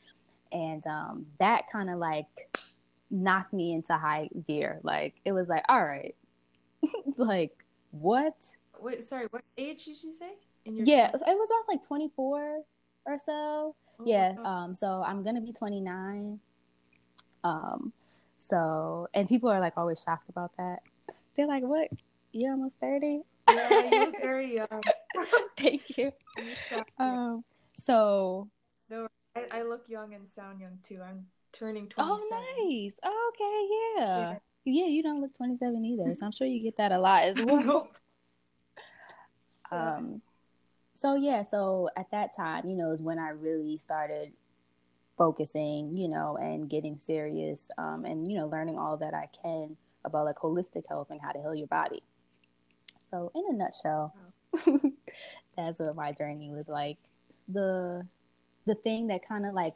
And 0.53 0.85
um, 0.87 1.27
that 1.39 1.71
kind 1.71 1.89
of 1.89 1.99
like 1.99 2.50
knocked 3.11 3.53
me 3.53 3.73
into 3.73 3.97
high 3.97 4.29
gear. 4.47 4.81
Like, 4.83 5.15
it 5.25 5.33
was 5.33 5.49
like, 5.49 5.65
all 5.69 5.85
right, 5.85 6.15
like, 7.17 7.65
what? 7.91 8.35
Wait, 8.81 9.05
sorry, 9.05 9.27
what 9.31 9.43
age 9.59 9.85
did 9.85 10.03
you 10.03 10.13
say? 10.13 10.33
yeah, 10.65 11.09
it 11.09 11.13
was 11.13 11.49
about 11.51 11.75
like 11.75 11.87
24 11.87 12.63
or 13.07 13.19
so. 13.19 13.33
Oh, 13.99 14.05
yes. 14.05 14.39
Um, 14.45 14.75
so 14.75 15.03
I'm 15.07 15.23
to 15.35 15.41
be 15.41 15.53
29. 15.53 16.39
Um, 17.45 17.93
so, 18.39 19.09
and 19.15 19.29
people 19.29 19.51
are 19.51 19.61
like 19.61 19.75
always 19.77 20.03
shocked 20.03 20.29
about 20.29 20.57
that. 20.57 20.81
They're 21.37 21.47
like, 21.47 21.63
"What? 21.63 21.89
You're 22.33 22.53
almost 22.53 22.77
30? 22.81 23.23
Yeah, 23.49 23.91
you 23.91 24.01
look 24.07 24.15
very 24.23 24.55
young. 24.55 24.83
Thank 25.57 25.99
you. 25.99 26.13
Um, 26.99 27.45
so 27.77 28.49
no, 28.89 29.09
I, 29.35 29.47
I, 29.59 29.63
look 29.63 29.89
young 29.89 30.15
and 30.15 30.29
sound 30.29 30.61
young 30.61 30.79
too. 30.83 31.01
I'm 31.03 31.27
turning 31.53 31.89
27. 31.89 31.95
Oh, 31.99 32.29
nice. 32.31 32.93
Okay, 33.05 34.01
yeah. 34.01 34.31
yeah. 34.65 34.73
yeah. 34.73 34.87
you 34.87 35.03
don't 35.03 35.21
look 35.21 35.35
27 35.35 35.85
either. 35.85 36.15
So 36.15 36.27
I'm 36.27 36.33
sure 36.33 36.47
you 36.47 36.63
get 36.63 36.77
that 36.77 36.93
a 36.93 36.99
lot 36.99 37.25
as 37.25 37.37
well. 37.45 37.91
um, 39.71 40.21
so 40.95 41.15
yeah, 41.15 41.43
so 41.43 41.89
at 41.97 42.11
that 42.11 42.37
time, 42.37 42.69
you 42.69 42.77
know, 42.77 42.91
is 42.91 43.03
when 43.03 43.19
I 43.19 43.31
really 43.31 43.79
started 43.79 44.33
focusing, 45.17 45.95
you 45.95 46.09
know, 46.09 46.37
and 46.37 46.69
getting 46.69 46.99
serious 46.99 47.71
um, 47.79 48.05
and, 48.05 48.31
you 48.31 48.39
know, 48.39 48.47
learning 48.47 48.79
all 48.79 48.97
that 48.99 49.15
I 49.15 49.29
can 49.43 49.77
about 50.05 50.25
like 50.25 50.37
holistic 50.37 50.85
health 50.89 51.09
and 51.11 51.21
how 51.21 51.33
to 51.33 51.39
heal 51.39 51.55
your 51.55 51.67
body. 51.67 52.03
So, 53.11 53.31
in 53.35 53.45
a 53.51 53.53
nutshell, 53.53 54.15
that's 55.57 55.79
what 55.79 55.97
my 55.97 56.13
journey 56.13 56.51
was 56.51 56.69
like. 56.69 56.99
The 57.49 58.07
the 58.67 58.75
thing 58.77 59.09
that 59.09 59.27
kind 59.27 59.47
of 59.47 59.55
like 59.55 59.75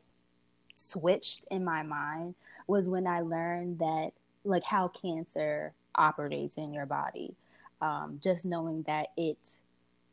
switched 0.75 1.45
in 1.50 1.64
my 1.64 1.83
mind 1.83 2.35
was 2.66 2.88
when 2.88 3.07
I 3.07 3.21
learned 3.21 3.78
that 3.78 4.12
like 4.45 4.64
how 4.64 4.88
cancer 4.88 5.73
operates 5.95 6.59
in 6.59 6.73
your 6.73 6.87
body. 6.87 7.35
Um, 7.81 8.19
just 8.23 8.45
knowing 8.45 8.83
that 8.87 9.09
it 9.16 9.38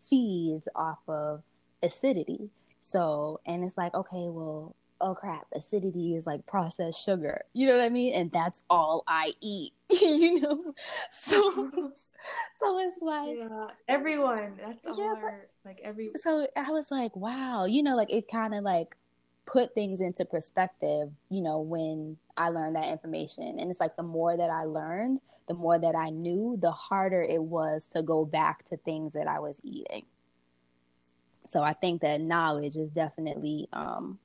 feeds 0.08 0.68
off 0.75 1.00
of 1.08 1.41
acidity. 1.82 2.50
So, 2.82 3.39
and 3.46 3.63
it's 3.63 3.77
like, 3.77 3.94
okay, 3.94 4.27
well, 4.27 4.75
oh 5.00 5.15
crap, 5.15 5.48
acidity 5.53 6.15
is 6.15 6.25
like 6.25 6.46
processed 6.46 7.03
sugar. 7.03 7.41
You 7.53 7.68
know 7.68 7.77
what 7.77 7.84
I 7.84 7.89
mean? 7.89 8.13
And 8.13 8.32
that's 8.32 8.63
all 8.70 9.03
I 9.08 9.34
eat. 9.41 9.74
you 9.89 10.41
know? 10.41 10.74
So 11.10 11.51
so 12.60 12.80
it's 12.80 13.01
like 13.01 13.38
yeah, 13.38 13.68
everyone. 13.88 14.60
That's 14.63 14.98
all 14.98 15.15
yeah, 15.15 15.22
our, 15.22 15.48
like 15.65 15.80
every 15.84 16.12
So 16.15 16.48
I 16.56 16.70
was 16.70 16.91
like, 16.91 17.15
wow, 17.15 17.65
you 17.65 17.84
know, 17.84 17.96
like 17.96 18.12
it 18.12 18.30
kind 18.30 18.53
of 18.53 18.63
like 18.63 18.96
put 19.46 19.74
things 19.74 20.02
into 20.02 20.24
perspective, 20.26 21.12
you 21.30 21.42
know, 21.42 21.60
when 21.60 22.18
I 22.38 22.50
learned 22.50 22.76
that 22.76 22.90
information. 22.90 23.60
And 23.60 23.70
it's 23.70 23.80
like 23.80 23.96
the 23.96 24.04
more 24.04 24.38
that 24.38 24.50
I 24.50 24.64
learned, 24.64 25.20
the 25.48 25.54
more 25.54 25.78
that 25.78 25.96
I 25.96 26.10
knew, 26.10 26.58
the 26.62 26.72
harder 26.72 27.22
it 27.22 27.42
was 27.42 27.88
to 27.94 28.02
go 28.02 28.26
back 28.26 28.66
to 28.66 28.78
things 28.78 29.14
that 29.14 29.28
I 29.28 29.40
was 29.40 29.60
eating. 29.64 30.06
So 31.50 31.62
I 31.64 31.74
think 31.74 32.02
that 32.02 32.22
knowledge 32.22 32.78
is 32.78 32.92
definitely 32.92 33.68
um, 33.74 34.20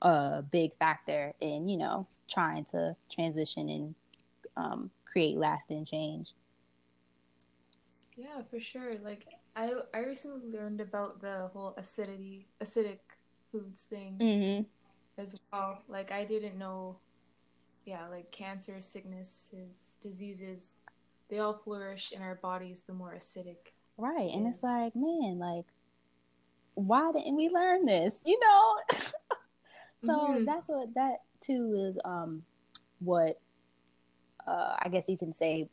a 0.00 0.42
big 0.42 0.74
factor 0.78 1.34
in 1.40 1.68
you 1.68 1.76
know 1.76 2.06
trying 2.28 2.64
to 2.64 2.96
transition 3.10 3.68
and 3.68 3.94
um, 4.56 4.90
create 5.04 5.36
lasting 5.36 5.84
change. 5.84 6.32
Yeah, 8.16 8.42
for 8.50 8.58
sure. 8.58 8.92
Like 9.04 9.26
I 9.54 9.72
I 9.92 10.00
recently 10.00 10.50
learned 10.50 10.80
about 10.80 11.20
the 11.20 11.50
whole 11.52 11.74
acidity 11.76 12.46
acidic 12.62 13.00
foods 13.52 13.82
thing 13.82 14.18
mm-hmm. 14.18 15.22
as 15.22 15.36
well. 15.52 15.82
Like 15.88 16.10
I 16.10 16.24
didn't 16.24 16.58
know. 16.58 16.98
Yeah, 17.84 18.06
like 18.08 18.30
cancer, 18.30 18.80
sicknesses, 18.80 19.96
diseases, 20.00 20.70
they 21.28 21.40
all 21.40 21.54
flourish 21.54 22.12
in 22.12 22.22
our 22.22 22.36
bodies 22.36 22.82
the 22.86 22.92
more 22.92 23.12
acidic. 23.12 23.72
Right, 23.96 24.30
and 24.32 24.46
it's 24.46 24.62
like, 24.62 24.94
man, 24.94 25.40
like, 25.40 25.64
why 26.74 27.10
didn't 27.12 27.34
we 27.34 27.48
learn 27.48 27.84
this? 27.84 28.20
You 28.24 28.38
know. 28.38 28.98
So 30.04 30.12
mm-hmm. 30.12 30.44
that's 30.44 30.68
what 30.68 30.92
that 30.94 31.18
too 31.40 31.90
is 31.90 31.98
um 32.04 32.42
what 32.98 33.40
uh 34.46 34.76
I 34.78 34.88
guess 34.88 35.08
you 35.08 35.16
can 35.16 35.32
say 35.32 35.68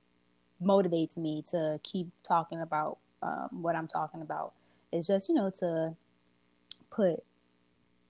motivates 0.63 1.17
me 1.17 1.43
to 1.50 1.79
keep 1.83 2.07
talking 2.24 2.62
about 2.62 2.98
um 3.21 3.50
what 3.51 3.75
I'm 3.75 3.88
talking 3.88 4.21
about. 4.21 4.53
Is 4.91 5.07
just, 5.07 5.29
you 5.29 5.36
know, 5.36 5.51
to 5.59 5.95
put 6.91 7.24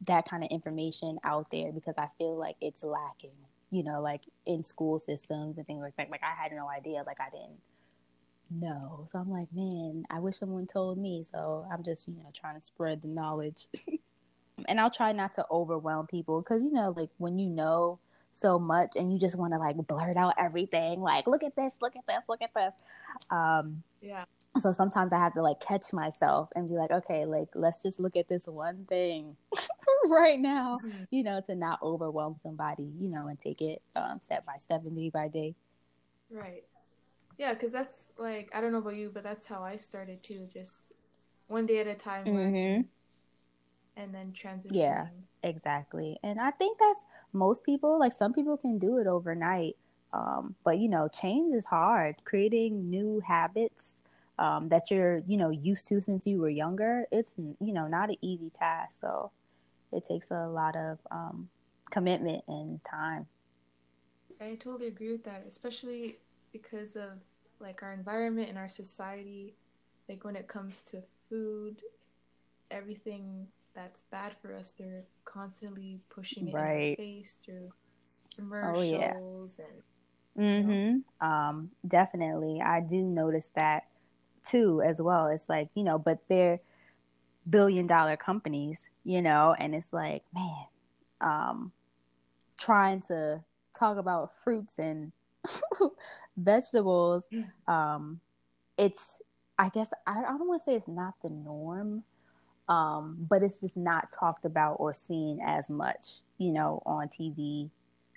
that 0.07 0.29
kind 0.29 0.43
of 0.43 0.49
information 0.49 1.19
out 1.23 1.47
there 1.51 1.71
because 1.71 1.97
I 1.97 2.07
feel 2.17 2.37
like 2.37 2.55
it's 2.61 2.83
lacking, 2.83 3.35
you 3.71 3.83
know, 3.83 4.01
like 4.01 4.21
in 4.45 4.63
school 4.63 4.99
systems 4.99 5.57
and 5.57 5.67
things 5.67 5.81
like 5.81 5.95
that. 5.97 6.09
Like 6.09 6.23
I 6.23 6.41
had 6.41 6.51
no 6.53 6.69
idea, 6.69 7.03
like 7.05 7.19
I 7.19 7.29
didn't 7.29 7.59
know. 8.49 9.05
So 9.11 9.19
I'm 9.19 9.29
like, 9.29 9.47
man, 9.53 10.05
I 10.09 10.19
wish 10.19 10.37
someone 10.37 10.67
told 10.67 10.97
me. 10.97 11.25
So 11.29 11.65
I'm 11.71 11.83
just, 11.83 12.07
you 12.07 12.15
know, 12.15 12.31
trying 12.33 12.59
to 12.59 12.65
spread 12.65 13.01
the 13.01 13.07
knowledge. 13.07 13.67
and 14.67 14.79
I'll 14.79 14.91
try 14.91 15.11
not 15.11 15.33
to 15.35 15.45
overwhelm 15.51 16.07
people 16.07 16.41
because 16.41 16.63
you 16.63 16.71
know, 16.71 16.93
like 16.95 17.09
when 17.17 17.37
you 17.39 17.49
know 17.49 17.99
so 18.33 18.57
much 18.57 18.95
and 18.95 19.11
you 19.11 19.19
just 19.19 19.37
want 19.37 19.53
to 19.53 19.59
like 19.59 19.75
blurt 19.87 20.17
out 20.17 20.33
everything, 20.37 21.01
like 21.01 21.27
look 21.27 21.43
at 21.43 21.55
this, 21.55 21.75
look 21.81 21.95
at 21.95 22.05
this, 22.07 22.23
look 22.27 22.41
at 22.41 22.53
this. 22.53 22.73
Um, 23.29 23.83
yeah. 24.01 24.25
So 24.59 24.71
sometimes 24.71 25.13
I 25.13 25.19
have 25.19 25.33
to 25.33 25.41
like 25.41 25.59
catch 25.59 25.93
myself 25.93 26.49
and 26.55 26.67
be 26.67 26.75
like, 26.75 26.91
okay, 26.91 27.25
like 27.25 27.49
let's 27.53 27.81
just 27.81 27.99
look 27.99 28.15
at 28.15 28.27
this 28.27 28.47
one 28.47 28.85
thing 28.87 29.35
right 30.09 30.39
now, 30.39 30.77
mm-hmm. 30.83 31.03
you 31.11 31.23
know, 31.23 31.41
to 31.47 31.55
not 31.55 31.79
overwhelm 31.81 32.37
somebody, 32.41 32.91
you 32.99 33.09
know, 33.09 33.27
and 33.27 33.39
take 33.39 33.61
it 33.61 33.81
um, 33.95 34.19
step 34.19 34.45
by 34.45 34.57
step 34.59 34.85
and 34.85 34.95
day 34.95 35.09
by 35.09 35.27
day. 35.27 35.55
Right. 36.31 36.63
Yeah, 37.37 37.53
because 37.53 37.71
that's 37.71 38.07
like 38.17 38.49
I 38.53 38.61
don't 38.61 38.71
know 38.71 38.79
about 38.79 38.95
you, 38.95 39.11
but 39.13 39.23
that's 39.23 39.47
how 39.47 39.63
I 39.63 39.77
started 39.77 40.23
too. 40.23 40.47
Just 40.51 40.93
one 41.47 41.65
day 41.65 41.79
at 41.79 41.87
a 41.87 41.95
time. 41.95 42.25
Mm-hmm 42.25 42.81
and 43.99 44.15
then 44.15 44.31
transition. 44.31 44.77
Yeah, 44.77 45.07
exactly. 45.43 46.17
And 46.23 46.39
I 46.39 46.51
think 46.51 46.77
that's 46.79 47.05
most 47.33 47.63
people. 47.63 47.99
Like 47.99 48.13
some 48.13 48.33
people 48.33 48.57
can 48.57 48.77
do 48.77 48.97
it 48.97 49.07
overnight, 49.07 49.75
um, 50.13 50.55
but 50.63 50.79
you 50.79 50.87
know, 50.87 51.07
change 51.07 51.53
is 51.53 51.65
hard. 51.65 52.15
Creating 52.25 52.89
new 52.89 53.21
habits 53.25 53.95
um, 54.37 54.69
that 54.69 54.89
you're 54.91 55.23
you 55.27 55.37
know 55.37 55.49
used 55.49 55.87
to 55.89 56.01
since 56.01 56.25
you 56.27 56.39
were 56.39 56.49
younger, 56.49 57.05
it's 57.11 57.33
you 57.37 57.73
know 57.73 57.87
not 57.87 58.09
an 58.09 58.17
easy 58.21 58.49
task. 58.49 58.99
So 58.99 59.31
it 59.91 60.07
takes 60.07 60.31
a 60.31 60.47
lot 60.47 60.75
of 60.75 60.99
um, 61.11 61.49
commitment 61.91 62.43
and 62.47 62.83
time. 62.83 63.27
I 64.41 64.55
totally 64.55 64.87
agree 64.87 65.11
with 65.11 65.23
that, 65.25 65.43
especially 65.47 66.19
because 66.51 66.95
of 66.95 67.09
like 67.59 67.83
our 67.83 67.93
environment 67.93 68.49
and 68.49 68.57
our 68.57 68.69
society. 68.69 69.55
Like 70.07 70.23
when 70.23 70.35
it 70.35 70.47
comes 70.47 70.81
to 70.83 71.03
food, 71.29 71.81
everything 72.71 73.47
that's 73.75 74.03
bad 74.11 74.35
for 74.41 74.55
us. 74.55 74.73
They're 74.77 75.03
constantly 75.25 75.99
pushing 76.09 76.49
it 76.49 76.53
right. 76.53 76.79
in 76.81 76.89
our 76.91 76.95
face 76.95 77.37
through 77.43 77.71
commercials 78.35 78.77
oh, 78.77 78.81
yeah. 78.81 79.15
and. 79.15 79.83
Mm-hmm. 80.37 80.71
You 80.71 81.03
know. 81.21 81.27
Um, 81.27 81.71
definitely, 81.87 82.61
I 82.61 82.79
do 82.81 82.97
notice 83.01 83.51
that 83.55 83.87
too 84.45 84.81
as 84.81 85.01
well. 85.01 85.27
It's 85.27 85.49
like 85.49 85.69
you 85.75 85.83
know, 85.83 85.99
but 85.99 86.19
they're 86.29 86.59
billion 87.49 87.87
dollar 87.87 88.17
companies, 88.17 88.79
you 89.03 89.21
know, 89.21 89.55
and 89.57 89.73
it's 89.73 89.91
like, 89.91 90.23
man, 90.33 90.65
um, 91.21 91.71
trying 92.57 93.01
to 93.01 93.43
talk 93.77 93.97
about 93.97 94.35
fruits 94.43 94.77
and 94.77 95.11
vegetables. 96.37 97.23
Um, 97.67 98.19
it's, 98.77 99.21
I 99.57 99.69
guess, 99.69 99.89
I, 100.05 100.19
I 100.19 100.37
don't 100.37 100.47
want 100.47 100.61
to 100.61 100.65
say 100.65 100.75
it's 100.75 100.87
not 100.87 101.15
the 101.21 101.29
norm, 101.29 102.03
um, 102.69 103.17
but 103.19 103.41
it's 103.41 103.59
just 103.59 103.75
not 103.75 104.11
talked 104.11 104.45
about 104.45 104.75
or 104.75 104.93
seen 104.93 105.39
as 105.43 105.69
much, 105.69 106.19
you 106.37 106.51
know, 106.51 106.81
on 106.85 107.09
TV 107.09 107.69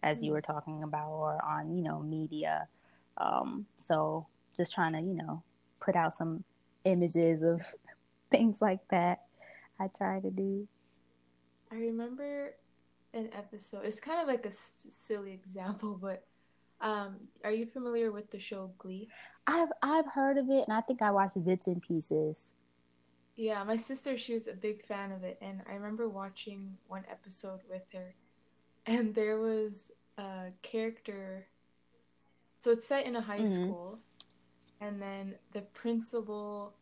as 0.02 0.22
you 0.22 0.30
mm. 0.30 0.34
were 0.34 0.42
talking 0.42 0.82
about 0.82 1.08
or 1.08 1.42
on, 1.42 1.74
you 1.74 1.82
know, 1.82 2.00
media. 2.00 2.68
Um, 3.16 3.66
so 3.88 4.26
just 4.56 4.72
trying 4.72 4.92
to, 4.92 5.00
you 5.00 5.14
know, 5.14 5.42
put 5.80 5.96
out 5.96 6.12
some 6.14 6.44
images 6.84 7.42
of 7.42 7.62
things 8.30 8.60
like 8.60 8.86
that. 8.90 9.22
I 9.80 9.88
try 9.88 10.20
to 10.20 10.30
do. 10.30 10.68
I 11.70 11.76
remember 11.76 12.54
an 13.14 13.30
episode. 13.32 13.86
It's 13.86 14.00
kind 14.00 14.20
of 14.20 14.28
like 14.28 14.44
a 14.44 14.50
s- 14.50 14.86
silly 15.06 15.32
example, 15.32 15.98
but 16.00 16.26
um, 16.82 17.16
are 17.42 17.52
you 17.52 17.64
familiar 17.64 18.12
with 18.12 18.30
the 18.30 18.38
show 18.38 18.70
Glee? 18.76 19.08
I've 19.46 19.70
I've 19.82 20.06
heard 20.06 20.36
of 20.36 20.50
it, 20.50 20.64
and 20.68 20.76
I 20.76 20.82
think 20.82 21.00
I 21.00 21.10
watched 21.10 21.42
bits 21.42 21.66
and 21.68 21.80
pieces. 21.80 22.52
Yeah, 23.36 23.64
my 23.64 23.76
sister, 23.76 24.18
she 24.18 24.34
was 24.34 24.46
a 24.46 24.52
big 24.52 24.84
fan 24.84 25.10
of 25.10 25.24
it, 25.24 25.38
and 25.40 25.62
I 25.68 25.74
remember 25.74 26.08
watching 26.08 26.76
one 26.88 27.04
episode 27.10 27.60
with 27.68 27.82
her, 27.92 28.14
and 28.86 29.14
there 29.14 29.38
was 29.38 29.90
a 30.18 30.48
character. 30.60 31.46
So 32.60 32.72
it's 32.72 32.86
set 32.86 33.06
in 33.06 33.16
a 33.16 33.22
high 33.22 33.40
mm-hmm. 33.40 33.54
school, 33.54 33.98
and 34.80 35.00
then 35.00 35.34
the 35.52 35.62
principal 35.62 36.74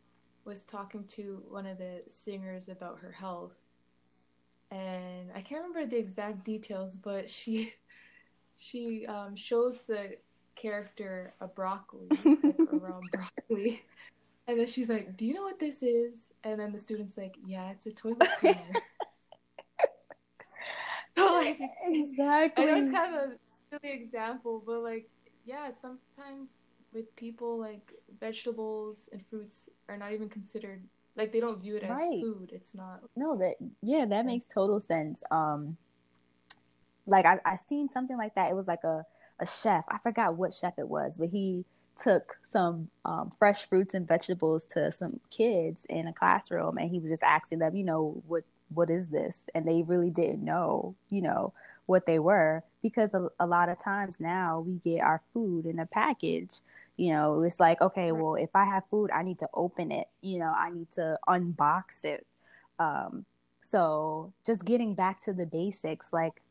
was 0.43 0.63
talking 0.63 1.05
to 1.05 1.41
one 1.49 1.65
of 1.65 1.77
the 1.77 2.01
singers 2.07 2.67
about 2.67 2.99
her 2.99 3.11
health, 3.11 3.57
and 4.71 5.31
I 5.33 5.41
can't 5.41 5.63
remember 5.63 5.85
the 5.85 5.99
exact 5.99 6.43
details, 6.43 6.97
but 6.97 7.29
she 7.37 7.73
she 8.59 9.05
um, 9.07 9.35
shows 9.37 9.79
the 9.87 10.17
character 10.55 11.33
a 11.39 11.47
broccoli, 11.47 12.09
like 12.25 12.73
around 12.73 13.03
broccoli. 13.13 13.83
And 14.51 14.59
then 14.59 14.67
she's 14.67 14.89
like, 14.89 15.15
"Do 15.15 15.25
you 15.25 15.33
know 15.33 15.43
what 15.43 15.61
this 15.61 15.81
is?" 15.81 16.33
And 16.43 16.59
then 16.59 16.73
the 16.73 16.79
student's 16.79 17.17
like, 17.17 17.37
"Yeah, 17.45 17.71
it's 17.71 17.85
a 17.85 17.93
toilet 17.93 18.27
cleaner." 18.39 18.57
so 21.17 21.25
like, 21.35 21.57
exactly. 21.85 22.65
I 22.65 22.67
know 22.67 22.77
it's 22.77 22.91
kind 22.91 23.15
of 23.15 23.21
a 23.21 23.37
silly 23.71 23.93
example, 23.93 24.61
but 24.65 24.83
like, 24.83 25.09
yeah, 25.45 25.71
sometimes 25.81 26.55
with 26.91 27.15
people, 27.15 27.57
like 27.57 27.93
vegetables 28.19 29.07
and 29.13 29.25
fruits 29.25 29.69
are 29.87 29.95
not 29.95 30.11
even 30.11 30.27
considered 30.27 30.83
like 31.15 31.31
they 31.31 31.39
don't 31.39 31.61
view 31.61 31.77
it 31.77 31.83
as 31.83 31.91
right. 31.91 32.21
food. 32.21 32.51
It's 32.53 32.75
not. 32.75 33.03
No, 33.15 33.37
that 33.37 33.55
yeah, 33.81 34.05
that 34.05 34.25
makes 34.25 34.47
total 34.47 34.81
sense. 34.81 35.23
Um, 35.31 35.77
like 37.05 37.25
I 37.25 37.39
I 37.45 37.55
seen 37.55 37.89
something 37.89 38.17
like 38.17 38.35
that. 38.35 38.51
It 38.51 38.55
was 38.57 38.67
like 38.67 38.83
a 38.83 39.05
a 39.39 39.45
chef. 39.45 39.85
I 39.87 39.97
forgot 39.99 40.35
what 40.35 40.51
chef 40.51 40.73
it 40.77 40.89
was, 40.89 41.17
but 41.17 41.29
he 41.29 41.63
took 42.01 42.37
some 42.43 42.89
um, 43.05 43.31
fresh 43.37 43.67
fruits 43.67 43.93
and 43.93 44.07
vegetables 44.07 44.65
to 44.65 44.91
some 44.91 45.19
kids 45.29 45.85
in 45.89 46.07
a 46.07 46.13
classroom 46.13 46.77
and 46.77 46.89
he 46.91 46.99
was 46.99 47.11
just 47.11 47.23
asking 47.23 47.59
them 47.59 47.75
you 47.75 47.83
know 47.83 48.21
what 48.27 48.43
what 48.73 48.89
is 48.89 49.07
this 49.07 49.47
and 49.53 49.67
they 49.67 49.83
really 49.83 50.09
didn't 50.09 50.43
know 50.43 50.95
you 51.09 51.21
know 51.21 51.53
what 51.85 52.05
they 52.05 52.19
were 52.19 52.63
because 52.81 53.13
a, 53.13 53.27
a 53.39 53.45
lot 53.45 53.69
of 53.69 53.77
times 53.79 54.19
now 54.19 54.61
we 54.61 54.73
get 54.75 55.01
our 55.01 55.21
food 55.33 55.65
in 55.65 55.79
a 55.79 55.85
package 55.85 56.51
you 56.97 57.11
know 57.11 57.41
it's 57.43 57.59
like 57.59 57.81
okay 57.81 58.11
well 58.11 58.35
if 58.35 58.49
i 58.55 58.63
have 58.65 58.83
food 58.89 59.11
i 59.11 59.23
need 59.23 59.39
to 59.39 59.49
open 59.53 59.91
it 59.91 60.07
you 60.21 60.39
know 60.39 60.53
i 60.57 60.69
need 60.69 60.89
to 60.91 61.17
unbox 61.27 62.05
it 62.05 62.25
um, 62.79 63.25
So 63.61 64.33
just 64.45 64.65
getting 64.65 64.95
back 64.95 65.21
to 65.21 65.33
the 65.33 65.45
basics, 65.45 66.11
like 66.13 66.41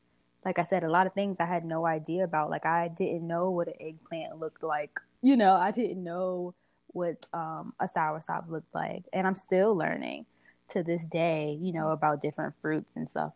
like 0.44 0.58
I 0.58 0.64
said, 0.64 0.84
a 0.84 0.90
lot 0.90 1.06
of 1.06 1.12
things 1.12 1.36
I 1.40 1.44
had 1.46 1.64
no 1.66 1.86
idea 1.86 2.24
about. 2.24 2.50
Like 2.50 2.64
I 2.66 2.88
didn't 2.88 3.26
know 3.26 3.50
what 3.50 3.68
an 3.68 3.74
eggplant 3.80 4.38
looked 4.38 4.62
like. 4.62 4.98
You 5.22 5.36
know, 5.36 5.54
I 5.54 5.70
didn't 5.70 6.02
know 6.02 6.54
what 6.88 7.26
um, 7.32 7.74
a 7.78 7.86
soursop 7.86 8.48
looked 8.48 8.74
like, 8.74 9.04
and 9.12 9.26
I'm 9.26 9.34
still 9.34 9.76
learning 9.76 10.26
to 10.70 10.82
this 10.82 11.04
day. 11.04 11.58
You 11.60 11.72
know 11.72 11.88
about 11.88 12.22
different 12.22 12.54
fruits 12.60 12.96
and 12.96 13.08
stuff. 13.08 13.32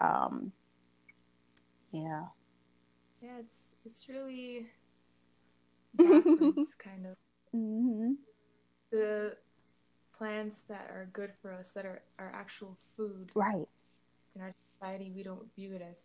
Um, 0.00 0.52
yeah. 1.92 2.24
Yeah, 3.22 3.38
it's 3.40 3.58
it's 3.84 4.08
really 4.08 4.66
kind 5.98 7.06
of. 7.06 7.16
Mm-hmm. 7.54 8.12
The 8.90 9.36
plants 10.16 10.62
that 10.68 10.90
are 10.90 11.08
good 11.12 11.32
for 11.40 11.52
us, 11.52 11.70
that 11.70 11.84
are, 11.86 12.02
our 12.18 12.30
actual 12.34 12.76
food. 12.96 13.30
Right. 13.34 13.68
In 14.34 14.42
our 14.42 14.50
society, 14.74 15.12
we 15.14 15.22
don't 15.22 15.46
view 15.54 15.74
it 15.74 15.82
as 15.82 15.98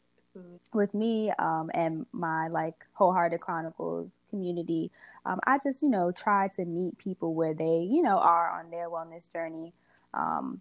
With 0.74 0.94
me 0.94 1.32
um, 1.38 1.70
and 1.74 2.06
my 2.12 2.48
like 2.48 2.86
wholehearted 2.94 3.40
chronicles 3.40 4.18
community, 4.30 4.92
um, 5.26 5.40
I 5.46 5.60
just 5.64 5.84
you 5.84 5.90
know 5.90 6.12
try 6.12 6.48
to 6.56 6.66
meet 6.66 6.98
people 6.98 7.36
where 7.36 7.54
they 7.54 7.88
you 7.90 8.02
know 8.02 8.18
are 8.18 8.60
on 8.60 8.72
their 8.72 8.90
wellness 8.90 9.32
journey, 9.32 9.74
um, 10.14 10.60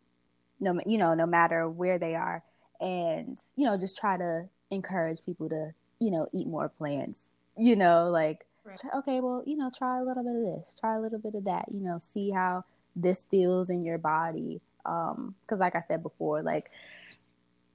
no 0.60 0.78
you 0.86 0.98
know 0.98 1.14
no 1.14 1.26
matter 1.26 1.68
where 1.68 1.98
they 1.98 2.14
are, 2.14 2.42
and 2.80 3.38
you 3.56 3.64
know 3.64 3.78
just 3.78 3.96
try 3.96 4.16
to 4.18 4.46
encourage 4.70 5.24
people 5.24 5.48
to 5.48 5.72
you 6.00 6.10
know 6.10 6.26
eat 6.32 6.46
more 6.46 6.68
plants. 6.68 7.26
You 7.56 7.76
know 7.76 8.10
like 8.10 8.44
right. 8.64 8.78
okay 8.96 9.20
well 9.20 9.42
you 9.46 9.56
know 9.56 9.70
try 9.76 9.98
a 9.98 10.04
little 10.04 10.22
bit 10.22 10.36
of 10.36 10.58
this, 10.58 10.76
try 10.78 10.96
a 10.96 11.00
little 11.00 11.18
bit 11.18 11.34
of 11.34 11.44
that. 11.44 11.66
You 11.72 11.80
know 11.80 11.98
see 11.98 12.30
how 12.30 12.64
this 12.94 13.24
feels 13.24 13.70
in 13.70 13.84
your 13.84 13.98
body 13.98 14.60
um 14.84 15.34
because 15.42 15.60
like 15.60 15.74
i 15.74 15.82
said 15.88 16.02
before 16.02 16.42
like 16.42 16.70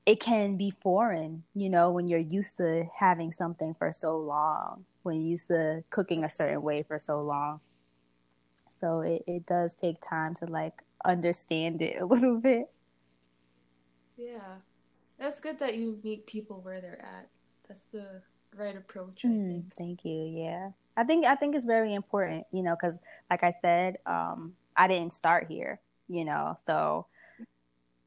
it 0.07 0.21
can 0.21 0.55
be 0.55 0.71
foreign, 0.81 1.43
you 1.53 1.69
know, 1.69 1.91
when 1.91 2.07
you're 2.07 2.17
used 2.17 2.55
to 2.57 2.85
having 2.97 3.33
something 3.33 3.75
for 3.77 3.91
so 3.91 4.17
long, 4.17 4.85
when 5.03 5.17
you're 5.17 5.31
used 5.31 5.47
to 5.47 5.83
cooking 5.89 6.23
a 6.23 6.29
certain 6.29 6.61
way 6.61 6.81
for 6.81 6.97
so 6.97 7.21
long. 7.21 7.59
So 8.79 9.01
it, 9.01 9.23
it 9.27 9.45
does 9.45 9.73
take 9.73 9.97
time 9.99 10.33
to 10.35 10.45
like 10.45 10.81
understand 11.03 11.81
it 11.81 11.97
a 12.01 12.05
little 12.05 12.39
bit. 12.39 12.69
Yeah. 14.15 14.59
That's 15.19 15.41
good 15.41 15.59
that 15.59 15.75
you 15.75 15.99
meet 16.01 16.25
people 16.25 16.61
where 16.61 16.79
they're 16.79 17.03
at. 17.03 17.27
That's 17.67 17.81
the 17.91 18.21
right 18.55 18.77
approach, 18.77 19.23
mm. 19.25 19.65
Thank 19.77 20.05
you. 20.05 20.23
Yeah. 20.23 20.69
I 20.95 21.03
think 21.03 21.25
I 21.25 21.35
think 21.35 21.53
it's 21.53 21.65
very 21.65 21.93
important, 21.93 22.45
you 22.53 22.63
know, 22.63 22.77
cuz 22.77 22.97
like 23.29 23.43
I 23.43 23.53
said, 23.61 23.97
um 24.05 24.55
I 24.73 24.87
didn't 24.87 25.13
start 25.13 25.47
here, 25.49 25.81
you 26.07 26.23
know. 26.23 26.55
So 26.65 27.07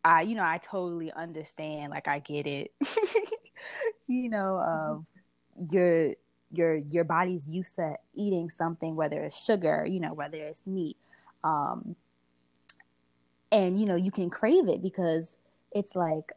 I, 0.04 0.22
you 0.22 0.34
know, 0.34 0.44
I 0.44 0.58
totally 0.58 1.12
understand. 1.12 1.90
Like, 1.90 2.08
I 2.08 2.20
get 2.20 2.46
it. 2.46 2.72
you 4.06 4.28
know, 4.28 4.58
of 4.58 5.04
your 5.72 6.14
your 6.52 6.76
your 6.76 7.04
body's 7.04 7.48
used 7.48 7.76
to 7.76 7.96
eating 8.14 8.50
something, 8.50 8.96
whether 8.96 9.22
it's 9.22 9.44
sugar, 9.44 9.86
you 9.88 10.00
know, 10.00 10.14
whether 10.14 10.38
it's 10.38 10.66
meat, 10.66 10.96
um, 11.44 11.94
and 13.52 13.78
you 13.80 13.86
know, 13.86 13.96
you 13.96 14.10
can 14.10 14.30
crave 14.30 14.68
it 14.68 14.82
because 14.82 15.26
it's 15.72 15.94
like 15.94 16.32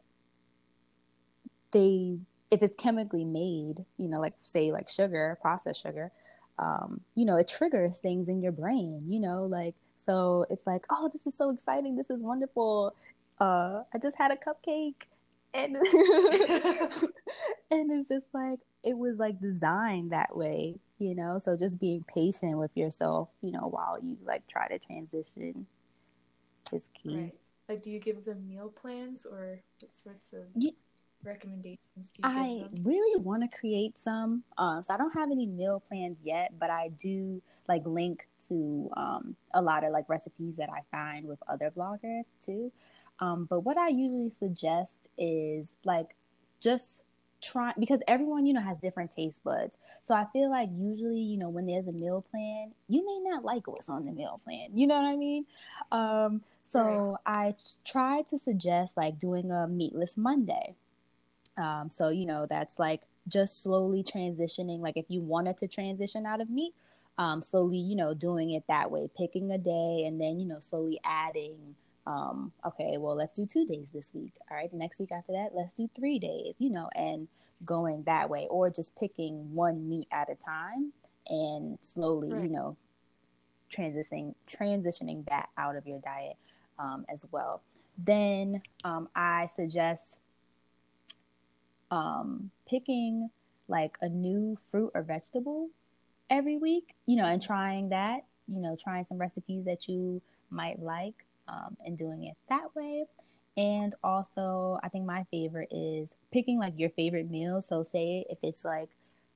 they 1.72 2.18
if 2.50 2.62
it's 2.62 2.76
chemically 2.76 3.24
made, 3.24 3.84
you 3.98 4.08
know, 4.08 4.20
like 4.20 4.34
say 4.42 4.70
like 4.70 4.88
sugar, 4.88 5.36
processed 5.42 5.82
sugar, 5.82 6.12
um, 6.58 7.00
you 7.16 7.24
know, 7.24 7.36
it 7.36 7.48
triggers 7.48 7.98
things 7.98 8.28
in 8.28 8.40
your 8.40 8.52
brain, 8.52 9.02
you 9.06 9.20
know, 9.20 9.44
like 9.44 9.74
so 9.98 10.46
it's 10.50 10.66
like, 10.66 10.84
oh, 10.90 11.10
this 11.12 11.26
is 11.26 11.34
so 11.34 11.50
exciting, 11.50 11.96
this 11.96 12.10
is 12.10 12.22
wonderful, 12.22 12.94
uh, 13.40 13.82
I 13.92 13.98
just 13.98 14.16
had 14.16 14.30
a 14.30 14.36
cupcake 14.36 15.06
and 15.52 15.76
and 17.70 17.90
it's 17.92 18.08
just 18.08 18.28
like 18.34 18.58
it 18.82 18.96
was 18.96 19.18
like 19.18 19.40
designed 19.40 20.12
that 20.12 20.36
way, 20.36 20.76
you 20.98 21.14
know. 21.14 21.38
So 21.38 21.56
just 21.56 21.80
being 21.80 22.04
patient 22.12 22.58
with 22.58 22.76
yourself, 22.76 23.28
you 23.40 23.50
know, 23.50 23.68
while 23.68 23.98
you 24.02 24.18
like 24.24 24.46
try 24.46 24.68
to 24.68 24.78
transition 24.78 25.66
is 26.72 26.88
key. 26.94 27.16
Right. 27.16 27.34
Like, 27.68 27.82
do 27.82 27.90
you 27.90 27.98
give 27.98 28.24
them 28.24 28.46
meal 28.46 28.68
plans 28.68 29.26
or 29.26 29.60
what 29.80 29.96
sorts 29.96 30.32
of 30.34 30.42
yeah. 30.54 30.72
recommendations 31.22 31.78
do 31.96 32.20
you 32.22 32.22
I 32.22 32.64
really 32.82 33.20
want 33.20 33.50
to 33.50 33.58
create 33.58 33.98
some. 33.98 34.42
Um, 34.58 34.82
so 34.82 34.92
I 34.92 34.98
don't 34.98 35.14
have 35.14 35.30
any 35.30 35.46
meal 35.46 35.80
plans 35.80 36.18
yet, 36.22 36.52
but 36.58 36.68
I 36.68 36.90
do 36.98 37.40
like 37.66 37.82
link 37.86 38.28
to 38.48 38.90
um, 38.98 39.36
a 39.54 39.62
lot 39.62 39.84
of 39.84 39.92
like 39.92 40.08
recipes 40.10 40.58
that 40.58 40.68
I 40.68 40.80
find 40.90 41.26
with 41.26 41.38
other 41.48 41.72
bloggers 41.74 42.24
too. 42.44 42.70
Um, 43.20 43.46
but 43.48 43.60
what 43.60 43.78
I 43.78 43.88
usually 43.88 44.30
suggest 44.30 44.98
is 45.16 45.76
like 45.84 46.14
just 46.60 47.02
try 47.40 47.72
because 47.78 48.00
everyone 48.08 48.46
you 48.46 48.54
know 48.54 48.60
has 48.60 48.78
different 48.78 49.10
taste 49.10 49.44
buds. 49.44 49.76
So 50.02 50.14
I 50.14 50.26
feel 50.32 50.50
like 50.50 50.70
usually 50.76 51.20
you 51.20 51.36
know 51.36 51.48
when 51.48 51.66
there's 51.66 51.86
a 51.86 51.92
meal 51.92 52.24
plan, 52.30 52.72
you 52.88 53.04
may 53.04 53.30
not 53.30 53.44
like 53.44 53.66
what's 53.66 53.88
on 53.88 54.04
the 54.06 54.12
meal 54.12 54.40
plan. 54.42 54.70
You 54.74 54.86
know 54.86 54.96
what 54.96 55.06
I 55.06 55.16
mean? 55.16 55.46
Um, 55.92 56.42
so 56.68 57.18
right. 57.26 57.44
I 57.46 57.54
try 57.84 58.22
to 58.22 58.38
suggest 58.38 58.96
like 58.96 59.18
doing 59.18 59.50
a 59.50 59.68
meatless 59.68 60.16
Monday. 60.16 60.74
Um, 61.56 61.90
so 61.90 62.08
you 62.08 62.26
know 62.26 62.46
that's 62.48 62.78
like 62.78 63.02
just 63.28 63.62
slowly 63.62 64.02
transitioning. 64.02 64.80
Like 64.80 64.96
if 64.96 65.06
you 65.08 65.20
wanted 65.20 65.56
to 65.58 65.68
transition 65.68 66.26
out 66.26 66.40
of 66.40 66.50
meat, 66.50 66.74
um, 67.18 67.42
slowly 67.42 67.78
you 67.78 67.94
know 67.94 68.14
doing 68.14 68.50
it 68.50 68.64
that 68.68 68.90
way, 68.90 69.08
picking 69.16 69.52
a 69.52 69.58
day 69.58 70.04
and 70.06 70.20
then 70.20 70.40
you 70.40 70.46
know 70.46 70.58
slowly 70.60 70.98
adding 71.04 71.76
um, 72.06 72.52
okay, 72.66 72.96
well, 72.98 73.16
let's 73.16 73.32
do 73.32 73.46
two 73.46 73.64
days 73.64 73.90
this 73.92 74.12
week. 74.12 74.34
All 74.50 74.56
right, 74.56 74.72
next 74.72 75.00
week 75.00 75.12
after 75.12 75.32
that, 75.32 75.50
let's 75.54 75.72
do 75.72 75.88
three 75.94 76.18
days, 76.18 76.54
you 76.58 76.70
know, 76.70 76.88
and 76.94 77.28
going 77.64 78.02
that 78.04 78.28
way, 78.28 78.46
or 78.50 78.70
just 78.70 78.94
picking 78.96 79.54
one 79.54 79.88
meat 79.88 80.08
at 80.12 80.28
a 80.28 80.34
time 80.34 80.92
and 81.28 81.78
slowly, 81.80 82.32
right. 82.32 82.42
you 82.42 82.48
know, 82.50 82.76
transitioning 83.72 84.34
transitioning 84.48 85.26
that 85.28 85.48
out 85.56 85.76
of 85.76 85.86
your 85.86 85.98
diet 86.00 86.36
um, 86.78 87.04
as 87.08 87.24
well. 87.30 87.62
Then 87.96 88.60
um, 88.84 89.08
I 89.16 89.48
suggest 89.54 90.18
um, 91.90 92.50
picking 92.68 93.30
like 93.68 93.96
a 94.02 94.08
new 94.08 94.58
fruit 94.70 94.90
or 94.94 95.02
vegetable 95.02 95.70
every 96.28 96.58
week, 96.58 96.94
you 97.06 97.16
know, 97.16 97.24
and 97.24 97.40
trying 97.40 97.88
that, 97.90 98.24
you 98.46 98.60
know, 98.60 98.76
trying 98.78 99.06
some 99.06 99.16
recipes 99.16 99.64
that 99.64 99.88
you 99.88 100.20
might 100.50 100.80
like 100.80 101.24
um, 101.48 101.76
and 101.84 101.96
doing 101.96 102.24
it 102.24 102.36
that 102.48 102.74
way. 102.74 103.04
And 103.56 103.94
also, 104.02 104.80
I 104.82 104.88
think 104.88 105.06
my 105.06 105.24
favorite 105.30 105.68
is 105.70 106.14
picking 106.32 106.58
like 106.58 106.74
your 106.76 106.90
favorite 106.90 107.30
meal. 107.30 107.62
So, 107.62 107.84
say 107.84 108.26
if 108.28 108.38
it's 108.42 108.64
like 108.64 108.88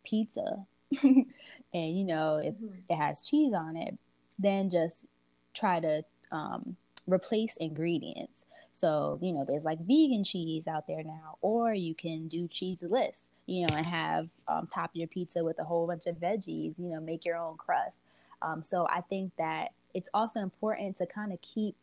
pizza, 0.05 0.67
and 1.03 1.27
you 1.73 2.05
know, 2.05 2.39
if 2.39 2.55
mm-hmm. 2.55 2.79
it 2.89 2.97
has 2.97 3.25
cheese 3.25 3.55
on 3.55 3.77
it, 3.77 3.97
then 4.39 4.71
just 4.71 5.07
try 5.55 5.79
to 5.81 6.05
um, 6.33 6.77
replace 7.07 7.57
ingredients. 7.59 8.45
So, 8.75 9.19
you 9.21 9.33
know, 9.33 9.45
there's 9.47 9.65
like 9.65 9.79
vegan 9.81 10.25
cheese 10.25 10.67
out 10.67 10.87
there 10.87 11.03
now, 11.03 11.37
or 11.41 11.75
you 11.75 11.95
can 11.95 12.29
do 12.29 12.47
cheeseless, 12.49 13.29
you 13.47 13.67
know, 13.67 13.75
and 13.75 13.87
have 13.87 14.29
um, 14.47 14.69
top 14.73 14.91
your 14.95 15.09
pizza 15.09 15.45
with 15.45 15.59
a 15.61 15.65
whole 15.65 15.87
bunch 15.87 16.07
of 16.07 16.17
veggies, 16.17 16.75
you 16.79 16.89
know, 16.89 17.01
make 17.01 17.25
your 17.25 17.37
own 17.37 17.57
crust. 17.57 18.01
Um, 18.43 18.63
so, 18.63 18.87
I 18.89 19.03
think 19.03 19.33
that 19.39 19.69
it's 19.95 20.09
also 20.13 20.41
important 20.41 20.97
to 20.99 21.07
kind 21.07 21.33
of 21.33 21.41
keep 21.41 21.77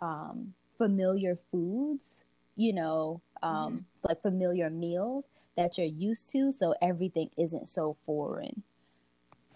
um, 0.00 0.54
familiar 0.78 1.38
foods, 1.50 2.24
you 2.56 2.72
know, 2.72 3.20
um, 3.42 3.52
mm-hmm. 3.52 3.78
like 4.08 4.22
familiar 4.22 4.70
meals 4.70 5.26
that 5.56 5.78
you're 5.78 5.86
used 5.86 6.28
to, 6.30 6.52
so 6.52 6.74
everything 6.82 7.30
isn't 7.36 7.68
so 7.68 7.96
foreign. 8.04 8.62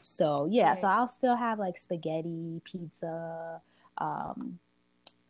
So 0.01 0.49
yeah, 0.51 0.71
right. 0.71 0.79
so 0.79 0.87
I'll 0.87 1.09
still 1.09 1.37
have 1.37 1.59
like 1.59 1.77
spaghetti, 1.77 2.61
pizza, 2.65 3.61
um, 3.99 4.59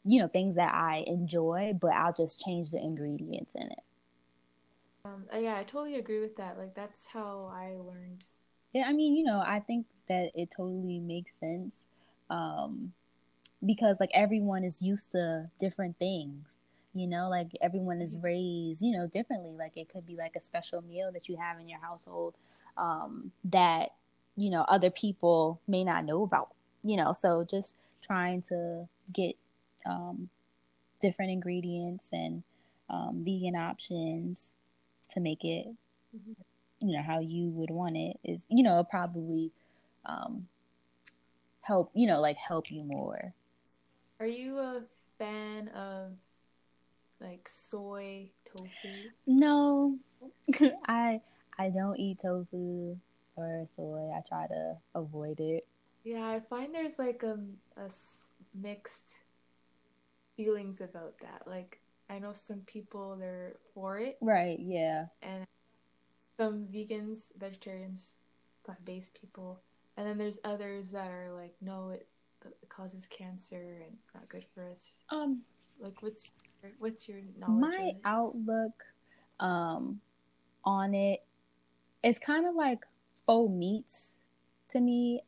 you 0.04 0.20
know, 0.20 0.28
things 0.28 0.54
that 0.56 0.72
I 0.74 1.04
enjoy, 1.06 1.76
but 1.80 1.92
I'll 1.92 2.12
just 2.12 2.40
change 2.40 2.70
the 2.70 2.78
ingredients 2.78 3.54
in 3.54 3.62
it. 3.62 3.82
Um, 5.04 5.24
uh, 5.32 5.38
yeah, 5.38 5.56
I 5.56 5.64
totally 5.64 5.96
agree 5.96 6.20
with 6.20 6.36
that. 6.36 6.58
Like 6.58 6.74
that's 6.74 7.06
how 7.06 7.50
I 7.52 7.76
learned. 7.78 8.24
Yeah, 8.72 8.84
I 8.86 8.92
mean, 8.92 9.16
you 9.16 9.24
know, 9.24 9.42
I 9.44 9.60
think 9.60 9.86
that 10.08 10.30
it 10.34 10.50
totally 10.50 11.00
makes 11.00 11.32
sense. 11.38 11.84
Um, 12.28 12.92
because 13.64 13.96
like 14.00 14.10
everyone 14.14 14.64
is 14.64 14.80
used 14.80 15.12
to 15.12 15.50
different 15.58 15.98
things 15.98 16.46
you 16.94 17.06
know 17.06 17.28
like 17.28 17.48
everyone 17.60 18.00
is 18.00 18.14
mm-hmm. 18.14 18.26
raised 18.26 18.82
you 18.82 18.96
know 18.96 19.06
differently 19.06 19.52
like 19.56 19.76
it 19.76 19.88
could 19.88 20.06
be 20.06 20.16
like 20.16 20.34
a 20.36 20.40
special 20.40 20.82
meal 20.82 21.10
that 21.12 21.28
you 21.28 21.36
have 21.36 21.58
in 21.60 21.68
your 21.68 21.80
household 21.80 22.34
um, 22.76 23.30
that 23.44 23.90
you 24.36 24.50
know 24.50 24.62
other 24.62 24.90
people 24.90 25.60
may 25.68 25.84
not 25.84 26.04
know 26.04 26.22
about 26.22 26.48
you 26.82 26.96
know 26.96 27.12
so 27.12 27.44
just 27.48 27.74
trying 28.02 28.42
to 28.42 28.88
get 29.12 29.36
um, 29.86 30.28
different 31.00 31.30
ingredients 31.30 32.06
and 32.12 32.42
um, 32.88 33.22
vegan 33.24 33.56
options 33.56 34.52
to 35.10 35.20
make 35.20 35.44
it 35.44 35.66
mm-hmm. 36.16 36.88
you 36.88 36.96
know 36.96 37.02
how 37.02 37.20
you 37.20 37.48
would 37.50 37.70
want 37.70 37.96
it 37.96 38.18
is 38.24 38.46
you 38.48 38.62
know 38.62 38.84
probably 38.88 39.52
um, 40.06 40.48
help 41.60 41.90
you 41.94 42.06
know 42.06 42.20
like 42.20 42.36
help 42.36 42.70
you 42.70 42.82
more 42.82 43.32
are 44.20 44.26
you 44.26 44.58
a 44.58 44.82
fan 45.18 45.68
of 45.68 46.12
like 47.20 47.48
soy 47.48 48.30
tofu? 48.44 49.10
No, 49.26 49.98
I 50.86 51.20
I 51.58 51.70
don't 51.70 51.98
eat 51.98 52.20
tofu 52.22 52.96
or 53.36 53.66
soy. 53.76 54.10
I 54.14 54.22
try 54.28 54.46
to 54.48 54.76
avoid 54.94 55.40
it. 55.40 55.66
Yeah, 56.04 56.26
I 56.28 56.40
find 56.40 56.74
there's 56.74 56.98
like 56.98 57.22
um, 57.24 57.56
a, 57.76 57.82
a 57.84 57.90
mixed 58.54 59.20
feelings 60.36 60.80
about 60.80 61.18
that. 61.20 61.42
Like 61.46 61.80
I 62.08 62.18
know 62.18 62.32
some 62.32 62.60
people 62.60 63.16
they're 63.16 63.56
for 63.74 63.98
it, 63.98 64.18
Right? 64.20 64.58
Yeah. 64.60 65.06
and 65.22 65.46
some 66.38 66.66
vegans, 66.72 67.30
vegetarians, 67.38 68.14
plant-based 68.64 69.14
people, 69.20 69.60
and 69.96 70.06
then 70.06 70.16
there's 70.18 70.38
others 70.44 70.90
that 70.92 71.10
are 71.10 71.32
like, 71.34 71.54
no, 71.60 71.90
it's 71.90 72.19
causes 72.68 73.06
cancer 73.08 73.56
and 73.56 73.94
it's 73.98 74.10
not 74.14 74.28
good 74.28 74.44
for 74.54 74.68
us. 74.70 74.98
Um, 75.10 75.42
Like, 75.78 76.02
what's 76.02 76.30
your, 76.62 76.72
what's 76.78 77.08
your 77.08 77.18
knowledge? 77.38 77.60
my 77.60 77.92
outlook 78.04 78.84
um 79.40 80.00
on 80.64 80.94
it 80.94 81.22
is 82.02 82.18
kind 82.18 82.46
of 82.46 82.54
like 82.54 82.80
faux 83.26 83.50
meats 83.52 84.16
to 84.70 84.80
me. 84.80 85.20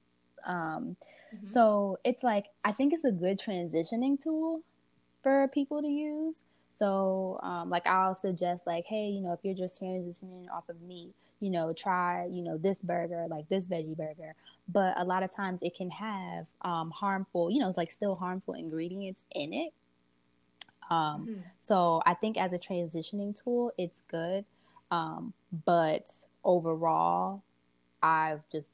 Um, 0.45 0.97
Mhm. 1.35 1.53
so 1.53 1.99
it's 2.05 2.23
like 2.23 2.47
I 2.65 2.73
think 2.73 2.93
it's 2.93 3.05
a 3.05 3.13
good 3.13 3.39
transitioning 3.39 4.21
tool 4.21 4.61
for 5.23 5.49
people 5.49 5.81
to 5.83 5.89
use. 5.89 6.43
So, 6.77 7.39
um, 7.43 7.71
like 7.71 7.87
I'll 7.87 8.15
suggest, 8.15 8.67
like, 8.67 8.85
hey, 8.87 9.07
you 9.07 9.21
know, 9.21 9.33
if 9.33 9.41
you're 9.45 9.55
just 9.55 9.81
transitioning 9.81 10.51
off 10.51 10.69
of 10.69 10.81
meat, 10.83 11.15
you 11.43 11.51
know, 11.51 11.73
try, 11.73 12.27
you 12.27 12.41
know, 12.41 12.57
this 12.57 12.79
burger, 12.79 13.27
like 13.29 13.49
this 13.49 13.67
veggie 13.67 13.97
burger. 13.97 14.35
But 14.69 14.95
a 14.97 15.05
lot 15.05 15.25
of 15.25 15.33
times 15.33 15.61
it 15.61 15.75
can 15.75 15.91
have 15.91 16.47
um, 16.63 16.93
harmful, 16.93 17.51
you 17.51 17.59
know, 17.59 17.69
it's 17.69 17.77
like 17.77 17.91
still 17.91 18.15
harmful 18.15 18.55
ingredients 18.55 19.25
in 19.35 19.53
it. 19.53 19.73
Um, 20.89 21.27
Mhm. 21.27 21.43
so 21.59 22.01
I 22.07 22.15
think 22.15 22.39
as 22.39 22.53
a 22.53 22.59
transitioning 22.59 23.35
tool, 23.35 23.73
it's 23.77 24.03
good. 24.07 24.45
Um, 24.93 25.33
but 25.67 26.07
overall, 26.45 27.43
I 28.03 28.39
just 28.53 28.71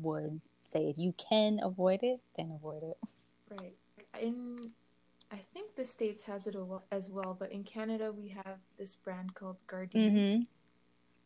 would 0.00 0.40
say 0.72 0.88
if 0.88 0.98
you 0.98 1.12
can 1.12 1.60
avoid 1.62 2.02
it, 2.02 2.20
then 2.36 2.50
avoid 2.50 2.82
it. 2.82 2.98
Right. 3.48 3.76
In, 4.20 4.72
I 5.30 5.36
think 5.36 5.76
the 5.76 5.84
States 5.84 6.24
has 6.24 6.48
it 6.48 6.56
as 6.90 7.10
well, 7.10 7.36
but 7.38 7.52
in 7.52 7.62
Canada 7.62 8.12
we 8.12 8.28
have 8.30 8.58
this 8.76 8.96
brand 8.96 9.34
called 9.34 9.56
Gardein. 9.68 9.94
Mm-hmm. 9.94 10.42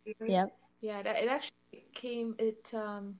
Yep. 0.06 0.56
Yeah, 0.80 0.98
it, 1.00 1.06
it 1.06 1.28
actually 1.28 1.84
came, 1.94 2.34
it 2.38 2.72
um, 2.74 3.18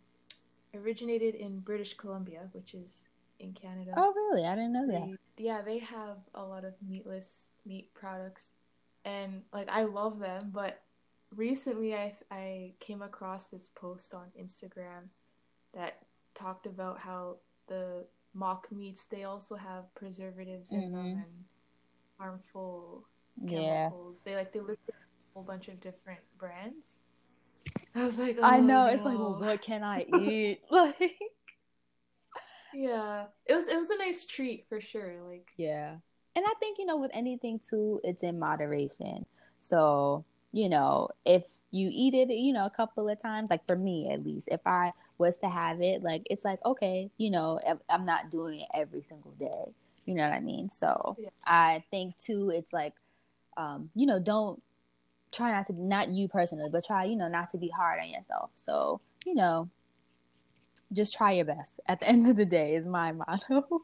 originated 0.74 1.34
in 1.34 1.60
British 1.60 1.94
Columbia, 1.94 2.48
which 2.52 2.74
is 2.74 3.04
in 3.38 3.52
Canada. 3.52 3.92
Oh, 3.96 4.12
really? 4.14 4.46
I 4.46 4.54
didn't 4.54 4.72
know 4.72 4.86
that. 4.86 5.06
They, 5.36 5.44
yeah, 5.44 5.62
they 5.62 5.78
have 5.78 6.18
a 6.34 6.42
lot 6.42 6.64
of 6.64 6.74
meatless 6.86 7.50
meat 7.66 7.92
products, 7.94 8.52
and 9.04 9.42
like 9.52 9.68
I 9.70 9.84
love 9.84 10.18
them. 10.18 10.50
But 10.52 10.82
recently, 11.34 11.94
I 11.94 12.16
I 12.30 12.72
came 12.80 13.02
across 13.02 13.46
this 13.46 13.70
post 13.74 14.14
on 14.14 14.26
Instagram 14.38 15.08
that 15.74 15.98
talked 16.34 16.66
about 16.66 16.98
how 16.98 17.36
the 17.68 18.06
mock 18.34 18.70
meats 18.70 19.06
they 19.06 19.24
also 19.24 19.56
have 19.56 19.92
preservatives 19.94 20.70
in 20.72 20.92
them 20.92 21.04
Mhm. 21.04 21.12
and 21.12 21.44
harmful 22.18 23.04
Yeah. 23.42 23.88
chemicals. 23.88 24.22
They 24.22 24.36
like 24.36 24.52
they 24.52 24.60
listed 24.60 24.94
whole 25.34 25.42
bunch 25.42 25.68
of 25.68 25.80
different 25.80 26.20
brands. 26.38 26.98
I 27.94 28.04
was 28.04 28.18
like, 28.18 28.38
I 28.42 28.58
"Oh, 28.58 28.60
know. 28.60 28.86
It's 28.86 29.04
like, 29.04 29.18
well, 29.18 29.34
what 29.34 29.62
can 29.62 29.82
I 29.82 30.02
eat? 30.08 30.62
like, 30.70 31.18
yeah, 32.72 33.26
it 33.46 33.54
was 33.54 33.66
it 33.66 33.76
was 33.76 33.90
a 33.90 33.98
nice 33.98 34.24
treat 34.26 34.66
for 34.68 34.80
sure. 34.80 35.22
Like, 35.28 35.48
yeah. 35.56 35.96
And 36.36 36.44
I 36.46 36.52
think, 36.60 36.78
you 36.78 36.86
know, 36.86 36.96
with 36.96 37.10
anything 37.12 37.58
too, 37.58 38.00
it's 38.04 38.22
in 38.22 38.38
moderation. 38.38 39.26
So, 39.60 40.24
you 40.52 40.68
know, 40.68 41.08
if 41.24 41.42
you 41.72 41.88
eat 41.92 42.14
it, 42.14 42.30
you 42.32 42.52
know, 42.52 42.66
a 42.66 42.70
couple 42.70 43.08
of 43.08 43.20
times, 43.20 43.50
like 43.50 43.66
for 43.66 43.76
me 43.76 44.10
at 44.12 44.24
least, 44.24 44.48
if 44.50 44.60
I 44.66 44.92
was 45.18 45.38
to 45.38 45.48
have 45.48 45.82
it, 45.82 46.02
like, 46.02 46.22
it's 46.30 46.44
like, 46.44 46.60
okay, 46.64 47.10
you 47.18 47.30
know, 47.30 47.58
I'm 47.88 48.06
not 48.06 48.30
doing 48.30 48.60
it 48.60 48.68
every 48.74 49.02
single 49.02 49.32
day. 49.32 49.74
You 50.06 50.14
know 50.14 50.22
what 50.24 50.32
I 50.32 50.40
mean? 50.40 50.70
So 50.70 51.18
Yeah. 51.18 51.30
I 51.44 51.84
think 51.90 52.16
too, 52.16 52.50
it's 52.50 52.72
like, 52.72 52.94
um, 53.56 53.90
you 53.94 54.06
know, 54.06 54.18
don't 54.20 54.62
try 55.32 55.52
not 55.52 55.66
to, 55.66 55.72
not 55.72 56.08
you 56.08 56.28
personally, 56.28 56.68
but 56.70 56.84
try, 56.84 57.04
you 57.04 57.16
know, 57.16 57.28
not 57.28 57.50
to 57.52 57.58
be 57.58 57.68
hard 57.68 58.00
on 58.00 58.08
yourself. 58.08 58.50
So, 58.54 59.00
you 59.24 59.34
know, 59.34 59.68
just 60.92 61.14
try 61.14 61.32
your 61.32 61.44
best 61.44 61.80
at 61.86 62.00
the 62.00 62.08
end 62.12 62.28
of 62.28 62.36
the 62.36 62.44
day 62.44 62.74
is 62.74 62.86
my 62.86 63.12
motto. 63.12 63.82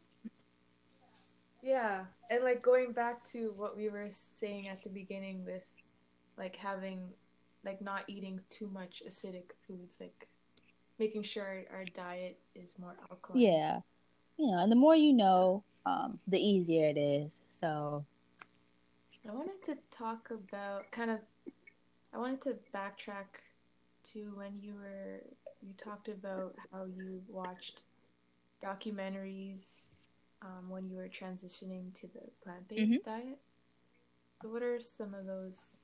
Yeah, 1.63 2.05
and 2.31 2.45
like 2.45 2.63
going 2.63 2.93
back 2.93 3.25
to 3.33 3.53
what 3.57 3.77
we 3.77 3.89
were 3.89 4.09
saying 4.11 4.69
at 4.69 4.85
the 4.85 4.89
beginning 4.89 5.45
with 5.45 5.67
like 6.39 6.55
having 6.55 7.09
like 7.65 7.83
not 7.83 8.05
eating 8.07 8.41
too 8.51 8.69
much 8.73 9.03
acidic 9.07 9.51
foods, 9.67 9.97
like 10.01 10.29
making 10.99 11.23
sure 11.23 11.65
our 11.73 11.85
diet 11.85 12.39
is 12.55 12.77
more 12.79 12.95
alkaline. 13.11 13.43
Yeah. 13.43 13.81
You 14.39 14.53
know, 14.53 14.59
and 14.59 14.71
the 14.71 14.77
more 14.77 14.95
you 14.95 15.13
know, 15.13 15.65
um, 15.87 16.19
the 16.29 16.39
easier 16.39 16.89
it 16.89 16.99
is. 16.99 17.41
So, 17.49 18.05
I 19.29 19.33
wanted 19.33 19.63
to 19.65 19.77
talk 19.91 20.31
about 20.31 20.91
kind 20.91 21.11
of 21.11 21.19
I 22.15 22.19
wanted 22.19 22.43
to 22.43 22.57
backtrack 22.75 23.27
to 24.13 24.33
when 24.37 24.57
you 24.57 24.75
were 24.75 25.21
you 25.63 25.73
talked 25.77 26.09
about 26.09 26.55
how 26.73 26.85
you 26.85 27.23
watched 27.29 27.83
documentaries 28.63 29.89
um, 30.43 30.69
when 30.69 30.89
you 30.89 30.97
were 30.97 31.09
transitioning 31.09 31.93
to 31.95 32.07
the 32.07 32.21
plant-based 32.43 33.05
diet. 33.05 33.39
So 34.43 34.49
what 34.49 34.63
are 34.63 34.81
some 34.81 35.15
of 35.15 35.27
those 35.27 35.79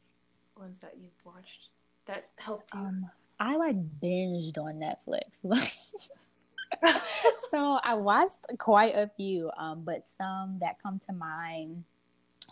ones 0.56 0.80
that 0.80 0.94
you've 1.00 1.11
watched 1.24 1.68
that 2.06 2.28
helped 2.38 2.72
you? 2.74 2.80
um, 2.80 3.11
I 3.40 3.56
like 3.56 3.76
binged 4.00 4.58
on 4.58 4.74
Netflix. 4.74 5.42
so 7.50 7.78
I 7.85 7.94
watched 7.94 8.38
quite 8.58 8.94
a 8.94 9.11
few, 9.16 9.50
um, 9.56 9.82
but 9.85 10.04
some 10.16 10.58
that 10.61 10.76
come 10.82 11.00
to 11.08 11.12
mind 11.12 11.85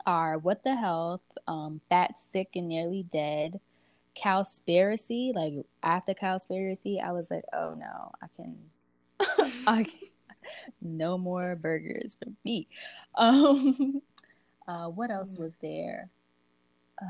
are 0.06 0.38
What 0.38 0.64
the 0.64 0.74
Health, 0.74 1.22
um, 1.46 1.80
Fat, 1.88 2.18
Sick, 2.18 2.50
and 2.56 2.68
Nearly 2.68 3.04
Dead, 3.04 3.60
Cowspiracy. 4.16 5.34
Like 5.34 5.54
after 5.82 6.14
Cowspiracy, 6.14 7.02
I 7.02 7.12
was 7.12 7.30
like, 7.30 7.44
oh 7.52 7.74
no, 7.78 8.12
I 8.22 8.26
can, 8.36 8.56
I 9.66 9.84
can, 9.84 10.08
no 10.80 11.18
more 11.18 11.56
burgers 11.56 12.16
for 12.18 12.30
me. 12.44 12.68
Um, 13.14 14.02
uh, 14.68 14.88
what 14.88 15.10
else 15.10 15.38
was 15.38 15.52
there? 15.62 16.10
Uh, 17.00 17.06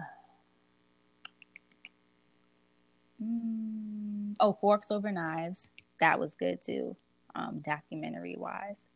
mm, 3.23 4.35
oh, 4.41 4.57
Forks 4.61 4.91
Over 4.91 5.13
Knives. 5.13 5.71
That 6.01 6.19
was 6.19 6.35
good 6.35 6.63
too, 6.65 6.97
um, 7.35 7.61
documentary 7.61 8.37
wise. 8.39 8.87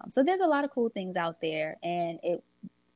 Um, 0.00 0.10
so 0.10 0.22
there's 0.22 0.40
a 0.40 0.46
lot 0.46 0.64
of 0.64 0.70
cool 0.70 0.88
things 0.88 1.16
out 1.16 1.40
there, 1.40 1.76
and 1.82 2.18
it, 2.22 2.42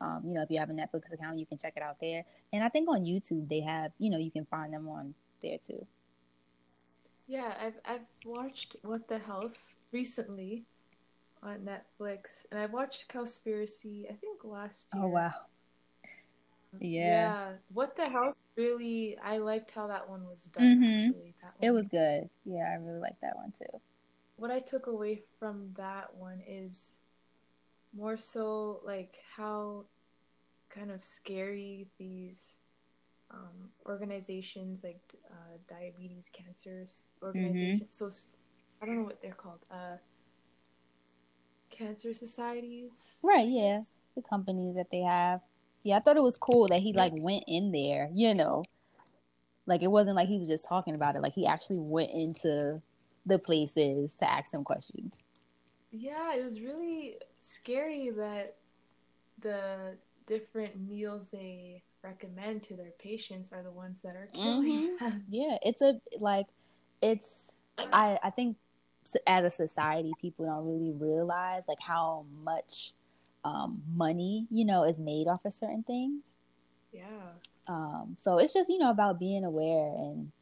um, 0.00 0.22
you 0.26 0.34
know, 0.34 0.42
if 0.42 0.50
you 0.50 0.58
have 0.58 0.70
a 0.70 0.74
Netflix 0.74 1.12
account, 1.12 1.38
you 1.38 1.46
can 1.46 1.58
check 1.58 1.74
it 1.76 1.82
out 1.82 1.96
there. 2.00 2.24
And 2.52 2.62
I 2.64 2.68
think 2.68 2.88
on 2.88 3.04
YouTube 3.04 3.48
they 3.48 3.60
have, 3.60 3.92
you 3.98 4.10
know, 4.10 4.18
you 4.18 4.30
can 4.30 4.46
find 4.46 4.72
them 4.72 4.88
on 4.88 5.14
there 5.42 5.58
too. 5.58 5.86
Yeah, 7.26 7.54
I've 7.60 7.78
I've 7.84 8.06
watched 8.26 8.76
What 8.82 9.08
the 9.08 9.18
Health 9.18 9.58
recently 9.92 10.64
on 11.42 11.60
Netflix, 11.66 12.46
and 12.50 12.60
I 12.60 12.66
watched 12.66 13.08
Cowspiracy. 13.08 14.04
I 14.10 14.14
think 14.14 14.44
last 14.44 14.88
year. 14.94 15.04
Oh 15.04 15.08
wow, 15.08 15.32
Yeah. 16.80 17.08
yeah. 17.08 17.52
What 17.72 17.96
the 17.96 18.08
Health 18.08 18.36
really? 18.56 19.16
I 19.22 19.38
liked 19.38 19.70
how 19.70 19.86
that 19.88 20.08
one 20.08 20.26
was 20.26 20.44
done. 20.44 20.82
Mhm. 20.82 21.06
Actually, 21.08 21.34
that 21.42 21.54
it 21.60 21.70
was 21.70 21.88
good. 21.88 22.28
Yeah, 22.44 22.70
I 22.70 22.74
really 22.74 23.00
like 23.00 23.18
that 23.22 23.36
one 23.36 23.52
too. 23.58 23.80
What 24.36 24.50
I 24.50 24.58
took 24.58 24.86
away 24.86 25.22
from 25.38 25.72
that 25.76 26.14
one 26.14 26.42
is 26.46 26.98
more 27.96 28.16
so 28.16 28.80
like 28.84 29.18
how 29.36 29.84
kind 30.68 30.90
of 30.90 31.02
scary 31.02 31.86
these 31.98 32.58
um, 33.30 33.70
organizations 33.86 34.82
like 34.82 35.00
uh, 35.30 35.56
diabetes 35.68 36.30
cancers 36.32 37.04
organizations. 37.22 37.94
So 37.94 38.10
I 38.82 38.86
don't 38.86 38.96
know 38.96 39.04
what 39.04 39.22
they're 39.22 39.32
called. 39.32 39.60
Uh, 39.70 39.96
cancer 41.70 42.14
societies. 42.14 43.18
Right, 43.22 43.48
yeah. 43.48 43.80
The 44.14 44.22
companies 44.22 44.76
that 44.76 44.86
they 44.90 45.00
have. 45.00 45.40
Yeah, 45.82 45.96
I 45.96 46.00
thought 46.00 46.16
it 46.16 46.22
was 46.22 46.36
cool 46.36 46.68
that 46.68 46.80
he 46.80 46.92
like 46.92 47.12
went 47.14 47.44
in 47.46 47.72
there. 47.72 48.08
You 48.12 48.34
know, 48.34 48.64
like 49.66 49.82
it 49.82 49.90
wasn't 49.90 50.16
like 50.16 50.28
he 50.28 50.38
was 50.38 50.48
just 50.48 50.64
talking 50.66 50.94
about 50.94 51.16
it. 51.16 51.22
Like 51.22 51.34
he 51.34 51.46
actually 51.46 51.78
went 51.78 52.10
into 52.10 52.80
the 53.26 53.38
places 53.38 54.14
to 54.14 54.30
ask 54.30 54.50
some 54.50 54.64
questions. 54.64 55.18
Yeah, 55.90 56.34
it 56.34 56.44
was 56.44 56.60
really 56.60 57.16
scary 57.44 58.10
that 58.10 58.56
the 59.40 59.96
different 60.26 60.80
meals 60.80 61.28
they 61.30 61.82
recommend 62.02 62.62
to 62.64 62.76
their 62.76 62.92
patients 62.98 63.52
are 63.52 63.62
the 63.62 63.70
ones 63.70 64.00
that 64.02 64.16
are 64.16 64.28
killing 64.34 64.96
them. 64.98 65.24
Yeah, 65.28 65.56
it's 65.62 65.82
a 65.82 66.00
like 66.18 66.46
it's 67.02 67.50
I 67.92 68.18
I 68.22 68.30
think 68.30 68.56
as 69.26 69.44
a 69.44 69.50
society 69.50 70.12
people 70.20 70.46
don't 70.46 70.66
really 70.66 70.92
realize 70.92 71.62
like 71.68 71.80
how 71.80 72.24
much 72.42 72.92
um, 73.44 73.82
money, 73.94 74.46
you 74.50 74.64
know, 74.64 74.84
is 74.84 74.98
made 74.98 75.28
off 75.28 75.44
of 75.44 75.52
certain 75.52 75.82
things. 75.82 76.22
Yeah. 76.92 77.32
Um, 77.66 78.16
so 78.18 78.38
it's 78.38 78.52
just, 78.54 78.70
you 78.70 78.78
know, 78.78 78.90
about 78.90 79.18
being 79.18 79.44
aware 79.44 79.94
and 79.96 80.32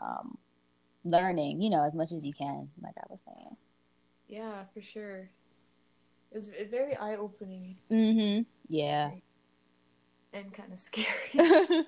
um, 0.00 0.38
learning, 1.04 1.60
you 1.60 1.70
know, 1.70 1.84
as 1.84 1.94
much 1.94 2.12
as 2.12 2.24
you 2.24 2.32
can, 2.32 2.70
like 2.82 2.94
I 2.98 3.04
was 3.08 3.18
saying. 3.26 3.56
Yeah, 4.28 4.64
for 4.72 4.80
sure. 4.80 5.30
It 6.32 6.36
was 6.36 6.50
very 6.70 6.96
eye 6.96 7.16
opening. 7.16 7.76
Mm-hmm. 7.90 8.42
Yeah. 8.68 9.10
And 10.32 10.52
kind 10.54 10.72
of 10.72 10.78
scary. 10.78 11.06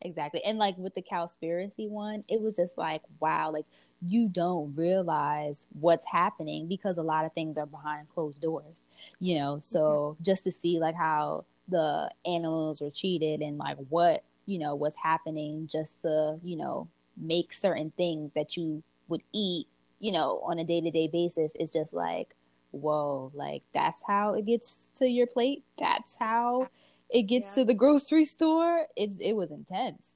exactly. 0.00 0.42
And 0.44 0.56
like 0.58 0.76
with 0.78 0.94
the 0.94 1.02
Cowspiracy 1.02 1.88
one, 1.88 2.22
it 2.28 2.40
was 2.40 2.54
just 2.54 2.78
like, 2.78 3.02
wow, 3.18 3.50
like 3.50 3.66
you 4.00 4.28
don't 4.28 4.74
realize 4.76 5.66
what's 5.80 6.06
happening 6.06 6.68
because 6.68 6.96
a 6.96 7.02
lot 7.02 7.24
of 7.24 7.32
things 7.32 7.56
are 7.56 7.66
behind 7.66 8.08
closed 8.14 8.40
doors, 8.40 8.84
you 9.18 9.38
know. 9.38 9.58
So 9.62 9.80
mm-hmm. 10.14 10.22
just 10.22 10.44
to 10.44 10.52
see 10.52 10.78
like 10.78 10.94
how 10.94 11.44
the 11.68 12.10
animals 12.24 12.80
were 12.80 12.90
treated 12.90 13.40
and 13.40 13.58
like 13.58 13.78
what, 13.88 14.22
you 14.46 14.58
know, 14.58 14.76
was 14.76 14.94
happening 14.94 15.68
just 15.70 16.02
to, 16.02 16.38
you 16.44 16.56
know, 16.56 16.86
make 17.16 17.52
certain 17.52 17.92
things 17.96 18.30
that 18.34 18.56
you 18.56 18.82
would 19.08 19.22
eat, 19.32 19.66
you 19.98 20.12
know, 20.12 20.40
on 20.44 20.58
a 20.58 20.64
day 20.64 20.80
to 20.80 20.90
day 20.90 21.08
basis 21.08 21.52
is 21.58 21.72
just 21.72 21.94
like, 21.94 22.34
whoa, 22.74 23.30
like 23.34 23.62
that's 23.72 24.02
how 24.06 24.34
it 24.34 24.46
gets 24.46 24.90
to 24.96 25.06
your 25.06 25.26
plate. 25.26 25.64
That's 25.78 26.16
how 26.16 26.68
it 27.10 27.22
gets 27.22 27.50
yeah. 27.50 27.62
to 27.62 27.64
the 27.66 27.74
grocery 27.74 28.24
store. 28.24 28.86
It's 28.96 29.16
it 29.18 29.32
was 29.32 29.50
intense. 29.50 30.14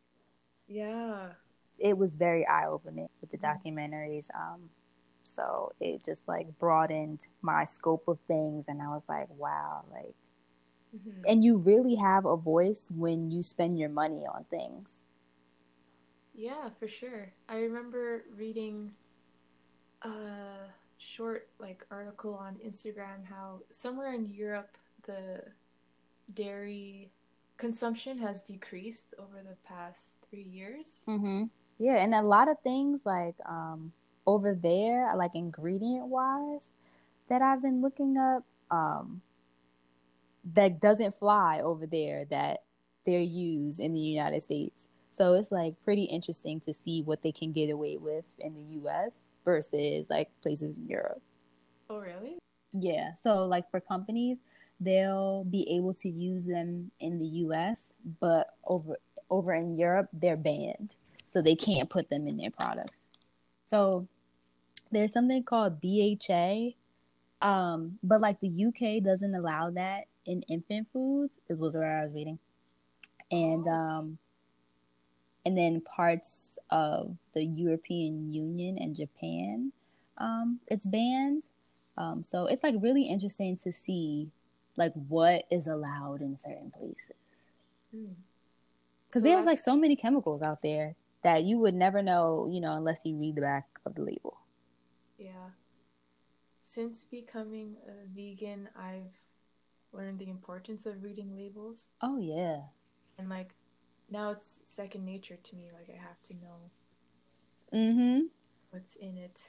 Yeah. 0.66 1.28
It 1.78 1.96
was 1.96 2.16
very 2.16 2.46
eye 2.46 2.66
opening 2.66 3.08
with 3.20 3.30
the 3.30 3.38
documentaries. 3.38 4.26
Um, 4.34 4.70
so 5.22 5.72
it 5.80 6.04
just 6.04 6.26
like 6.26 6.58
broadened 6.58 7.26
my 7.40 7.64
scope 7.64 8.08
of 8.08 8.18
things, 8.26 8.66
and 8.68 8.82
I 8.82 8.88
was 8.88 9.04
like, 9.08 9.28
wow, 9.36 9.84
like. 9.90 10.14
Mm-hmm. 10.96 11.20
And 11.28 11.44
you 11.44 11.58
really 11.58 11.96
have 11.96 12.24
a 12.24 12.34
voice 12.34 12.90
when 12.96 13.30
you 13.30 13.42
spend 13.42 13.78
your 13.78 13.90
money 13.90 14.24
on 14.24 14.44
things. 14.44 15.04
Yeah, 16.34 16.70
for 16.78 16.88
sure. 16.88 17.32
I 17.46 17.56
remember 17.56 18.24
reading 18.34 18.92
a 20.02 20.10
short 20.98 21.48
like 21.58 21.86
article 21.90 22.34
on 22.34 22.56
Instagram 22.56 23.24
how 23.28 23.60
somewhere 23.70 24.12
in 24.12 24.28
Europe 24.28 24.76
the 25.06 25.42
dairy 26.34 27.10
consumption 27.56 28.18
has 28.18 28.42
decreased 28.42 29.14
over 29.18 29.42
the 29.42 29.56
past 29.66 30.18
three 30.28 30.42
years. 30.42 31.04
Mm-hmm. 31.08 31.44
Yeah, 31.78 31.96
and 32.02 32.14
a 32.14 32.22
lot 32.22 32.48
of 32.48 32.58
things 32.60 33.02
like 33.04 33.36
um, 33.46 33.92
over 34.26 34.54
there, 34.54 35.14
like 35.16 35.34
ingredient 35.34 36.06
wise, 36.06 36.72
that 37.28 37.42
I've 37.42 37.62
been 37.62 37.80
looking 37.80 38.16
up, 38.16 38.44
um, 38.70 39.22
that 40.54 40.80
doesn't 40.80 41.14
fly 41.14 41.60
over 41.62 41.86
there 41.86 42.24
that 42.26 42.62
they're 43.04 43.20
used 43.20 43.80
in 43.80 43.92
the 43.92 44.00
United 44.00 44.42
States. 44.42 44.86
So 45.12 45.34
it's 45.34 45.50
like 45.50 45.74
pretty 45.84 46.04
interesting 46.04 46.60
to 46.60 46.74
see 46.74 47.02
what 47.02 47.22
they 47.22 47.32
can 47.32 47.52
get 47.52 47.70
away 47.70 47.96
with 47.96 48.24
in 48.38 48.54
the 48.54 48.88
US 48.88 49.10
versus 49.48 50.06
like 50.10 50.28
places 50.42 50.78
in 50.78 50.86
Europe. 50.86 51.22
Oh, 51.88 51.98
really? 51.98 52.38
Yeah. 52.72 53.14
So 53.14 53.46
like 53.46 53.70
for 53.70 53.80
companies, 53.80 54.38
they'll 54.78 55.44
be 55.44 55.68
able 55.76 55.94
to 55.94 56.08
use 56.08 56.44
them 56.44 56.90
in 57.00 57.18
the 57.18 57.24
US, 57.44 57.92
but 58.20 58.48
over 58.64 58.96
over 59.30 59.54
in 59.54 59.78
Europe, 59.78 60.08
they're 60.12 60.36
banned. 60.36 60.96
So 61.26 61.42
they 61.42 61.56
can't 61.56 61.90
put 61.90 62.08
them 62.08 62.26
in 62.26 62.36
their 62.36 62.50
products. 62.50 62.98
So 63.66 64.06
there's 64.90 65.12
something 65.12 65.42
called 65.44 65.80
BHA 65.80 66.74
um, 67.40 67.98
but 68.02 68.20
like 68.20 68.40
the 68.40 68.66
UK 68.66 69.02
doesn't 69.04 69.34
allow 69.34 69.70
that 69.70 70.04
in 70.26 70.42
infant 70.42 70.88
foods. 70.92 71.38
It 71.48 71.58
was 71.58 71.76
where 71.76 72.00
I 72.00 72.04
was 72.04 72.12
reading. 72.12 72.38
And 73.30 73.66
oh. 73.68 73.72
um 73.72 74.18
and 75.48 75.56
then 75.56 75.80
parts 75.80 76.58
of 76.70 77.16
the 77.32 77.42
European 77.42 78.30
Union 78.30 78.76
and 78.78 78.94
Japan, 78.94 79.72
um, 80.18 80.60
it's 80.66 80.84
banned. 80.84 81.44
Um, 81.96 82.22
so 82.22 82.44
it's 82.44 82.62
like 82.62 82.74
really 82.82 83.04
interesting 83.04 83.56
to 83.64 83.72
see 83.72 84.28
like 84.76 84.92
what 85.08 85.44
is 85.50 85.66
allowed 85.66 86.20
in 86.20 86.36
certain 86.36 86.70
places. 86.70 87.16
Because 87.90 88.12
hmm. 89.14 89.20
so 89.20 89.20
there's 89.20 89.46
like 89.46 89.58
so 89.58 89.74
many 89.74 89.96
chemicals 89.96 90.42
out 90.42 90.60
there 90.60 90.96
that 91.22 91.44
you 91.44 91.56
would 91.60 91.74
never 91.74 92.02
know, 92.02 92.46
you 92.52 92.60
know, 92.60 92.76
unless 92.76 93.06
you 93.06 93.16
read 93.16 93.34
the 93.34 93.40
back 93.40 93.66
of 93.86 93.94
the 93.94 94.02
label. 94.02 94.36
Yeah. 95.16 95.52
Since 96.62 97.06
becoming 97.06 97.76
a 97.88 98.06
vegan, 98.14 98.68
I've 98.78 99.18
learned 99.94 100.18
the 100.18 100.28
importance 100.28 100.84
of 100.84 101.02
reading 101.02 101.34
labels. 101.34 101.94
Oh 102.02 102.18
yeah. 102.18 102.60
And 103.16 103.30
like 103.30 103.54
now 104.10 104.30
it's 104.30 104.60
second 104.64 105.04
nature 105.04 105.36
to 105.42 105.56
me. 105.56 105.70
Like 105.72 105.88
I 105.90 106.00
have 106.00 106.20
to 106.28 106.34
know 106.34 107.80
mm-hmm. 107.80 108.26
what's 108.70 108.96
in 108.96 109.16
it. 109.16 109.42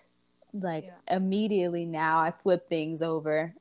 Like 0.54 0.86
yeah. 0.86 1.16
immediately 1.16 1.86
now 1.86 2.20
I 2.20 2.32
flip 2.32 2.68
things 2.70 3.02
over. 3.02 3.54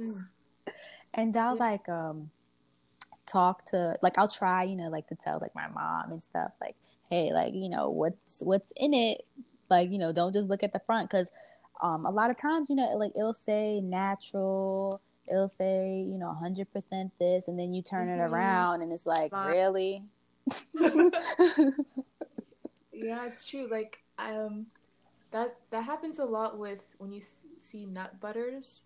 Mm. 0.00 0.26
and 1.14 1.36
I'll 1.36 1.56
yeah. 1.56 1.62
like 1.62 1.88
um 1.88 2.30
talk 3.26 3.66
to 3.66 3.96
like 4.02 4.18
I'll 4.18 4.28
try, 4.28 4.64
you 4.64 4.76
know, 4.76 4.88
like 4.88 5.06
to 5.08 5.14
tell 5.14 5.38
like 5.40 5.54
my 5.54 5.68
mom 5.68 6.12
and 6.12 6.22
stuff, 6.22 6.52
like, 6.60 6.76
hey, 7.10 7.32
like, 7.32 7.54
you 7.54 7.68
know, 7.68 7.90
what's 7.90 8.40
what's 8.40 8.72
in 8.76 8.94
it? 8.94 9.24
Like, 9.70 9.90
you 9.90 9.98
know, 9.98 10.12
don't 10.12 10.32
just 10.32 10.48
look 10.48 10.62
at 10.62 10.72
the 10.72 10.80
front 10.80 11.10
because 11.10 11.28
um 11.82 12.06
a 12.06 12.10
lot 12.10 12.30
of 12.30 12.36
times, 12.36 12.68
you 12.70 12.76
know, 12.76 12.94
like 12.96 13.12
it'll 13.14 13.34
say 13.34 13.80
natural 13.80 15.00
it'll 15.30 15.48
say, 15.48 16.04
you 16.06 16.18
know, 16.18 16.36
100% 16.42 17.10
this, 17.18 17.46
and 17.46 17.58
then 17.58 17.72
you 17.72 17.80
turn 17.80 18.08
mm-hmm. 18.08 18.20
it 18.20 18.34
around 18.34 18.82
and 18.82 18.92
it's 18.92 19.06
like, 19.06 19.32
really? 19.32 20.02
yeah, 22.92 23.26
it's 23.26 23.46
true. 23.46 23.68
Like 23.70 23.98
um, 24.18 24.66
that 25.30 25.56
that 25.70 25.84
happens 25.84 26.18
a 26.18 26.24
lot 26.24 26.58
with 26.58 26.94
when 26.98 27.12
you 27.12 27.22
see 27.58 27.86
nut 27.86 28.20
butters. 28.20 28.82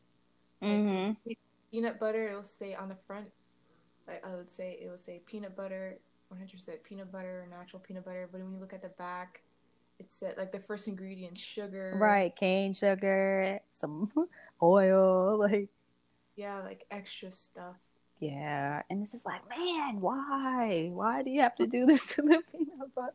Mm-hmm. 0.63 1.13
Like, 1.27 1.39
peanut 1.71 2.01
butter, 2.01 2.29
it'll 2.29 2.43
say 2.43 2.75
on 2.75 2.89
the 2.89 2.97
front. 3.07 3.27
Like 4.07 4.25
I 4.25 4.35
would 4.35 4.51
say, 4.51 4.79
it 4.81 4.89
will 4.89 4.99
say 4.99 5.21
peanut 5.27 5.57
butter, 5.57 5.99
100% 6.33 6.83
peanut 6.85 7.11
butter, 7.13 7.47
natural 7.51 7.81
peanut 7.81 8.05
butter. 8.05 8.29
But 8.31 8.41
when 8.41 8.53
you 8.53 8.59
look 8.59 8.73
at 8.73 8.83
the 8.83 8.89
back, 8.89 9.43
it 9.99 10.13
said 10.13 10.35
like 10.37 10.53
the 10.53 10.61
first 10.61 10.89
ingredient, 10.89 11.37
sugar. 11.37 11.97
Right, 12.01 12.35
cane 12.35 12.73
sugar, 12.73 13.61
some 13.73 14.11
oil, 14.63 15.39
like. 15.39 15.69
Yeah, 16.37 16.61
like 16.61 16.85
extra 16.91 17.33
stuff. 17.33 17.77
Yeah, 18.19 18.83
and 18.89 19.03
it's 19.03 19.13
just 19.13 19.27
like, 19.27 19.47
man, 19.49 20.01
why? 20.01 20.89
Why 20.93 21.23
do 21.23 21.31
you 21.31 21.43
have 21.43 21.55
to 21.57 21.67
do 21.67 21.85
this 21.87 22.07
to 22.15 22.23
the 22.23 22.43
peanut 22.53 22.95
butter? 22.95 23.13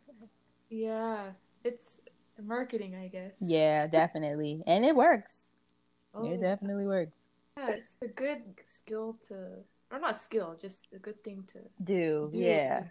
Yeah, 0.70 1.32
it's 1.64 2.02
marketing, 2.42 2.96
I 2.96 3.08
guess. 3.08 3.34
Yeah, 3.42 3.88
definitely, 3.88 4.62
and 4.68 4.86
it 4.86 4.96
works. 4.96 5.50
Oh, 6.14 6.26
it 6.26 6.40
definitely 6.40 6.86
works. 6.86 7.24
Yeah, 7.58 7.72
it's 7.72 7.96
a 8.02 8.08
good 8.08 8.44
skill 8.64 9.18
to, 9.28 9.64
or 9.92 10.00
not 10.00 10.22
skill, 10.22 10.56
just 10.60 10.88
a 10.94 11.00
good 11.00 11.24
thing 11.24 11.44
to 11.48 11.60
do. 11.84 12.30
do 12.32 12.38
yeah, 12.38 12.84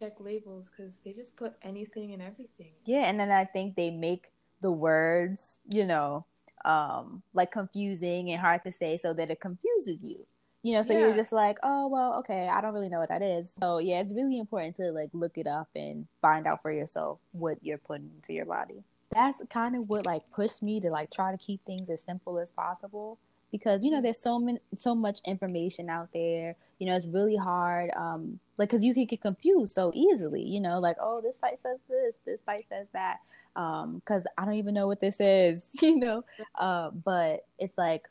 check 0.00 0.14
labels 0.18 0.70
because 0.70 0.96
they 1.04 1.12
just 1.12 1.36
put 1.36 1.54
anything 1.62 2.12
and 2.12 2.22
everything. 2.22 2.72
Yeah, 2.86 3.02
and 3.02 3.20
then 3.20 3.30
I 3.30 3.44
think 3.44 3.76
they 3.76 3.90
make 3.90 4.32
the 4.60 4.70
words, 4.72 5.60
you 5.68 5.84
know, 5.84 6.24
um, 6.64 7.22
like 7.34 7.50
confusing 7.50 8.30
and 8.30 8.40
hard 8.40 8.64
to 8.64 8.72
say 8.72 8.96
so 8.96 9.12
that 9.14 9.30
it 9.30 9.40
confuses 9.40 10.02
you 10.02 10.26
you 10.62 10.74
know 10.74 10.82
so 10.82 10.92
yeah. 10.92 11.00
you're 11.00 11.16
just 11.16 11.32
like 11.32 11.58
oh 11.62 11.88
well 11.88 12.14
okay 12.14 12.48
i 12.48 12.60
don't 12.60 12.72
really 12.72 12.88
know 12.88 13.00
what 13.00 13.08
that 13.08 13.22
is. 13.22 13.50
So 13.60 13.78
yeah 13.78 14.00
it's 14.00 14.12
really 14.12 14.38
important 14.38 14.76
to 14.76 14.90
like 14.92 15.10
look 15.12 15.36
it 15.36 15.46
up 15.46 15.68
and 15.74 16.06
find 16.20 16.46
out 16.46 16.62
for 16.62 16.72
yourself 16.72 17.18
what 17.32 17.58
you're 17.62 17.78
putting 17.78 18.10
into 18.16 18.32
your 18.32 18.46
body. 18.46 18.82
That's 19.12 19.42
kind 19.50 19.76
of 19.76 19.88
what 19.88 20.06
like 20.06 20.22
pushed 20.32 20.62
me 20.62 20.80
to 20.80 20.90
like 20.90 21.10
try 21.10 21.32
to 21.32 21.38
keep 21.38 21.64
things 21.66 21.90
as 21.90 22.02
simple 22.02 22.38
as 22.38 22.50
possible 22.50 23.18
because 23.50 23.84
you 23.84 23.90
know 23.90 24.00
there's 24.00 24.20
so 24.20 24.38
many 24.38 24.58
so 24.76 24.94
much 24.94 25.20
information 25.26 25.90
out 25.90 26.08
there. 26.14 26.56
You 26.78 26.86
know 26.86 26.96
it's 26.96 27.06
really 27.06 27.36
hard 27.36 27.90
um 27.96 28.38
like 28.56 28.70
because 28.70 28.84
you 28.84 28.94
can 28.94 29.04
get 29.04 29.20
confused 29.20 29.74
so 29.74 29.92
easily 29.94 30.42
you 30.42 30.60
know 30.60 30.80
like 30.80 30.96
oh 31.00 31.20
this 31.20 31.38
site 31.38 31.60
says 31.60 31.78
this 31.88 32.14
this 32.24 32.40
site 32.44 32.64
says 32.68 32.86
that 32.92 33.18
um 33.54 33.96
because 33.96 34.24
i 34.38 34.44
don't 34.44 34.54
even 34.54 34.74
know 34.74 34.86
what 34.86 35.00
this 35.00 35.20
is 35.20 35.70
you 35.82 35.98
know? 35.98 36.24
Uh 36.54 36.90
but 36.90 37.44
it's 37.58 37.76
like 37.76 38.08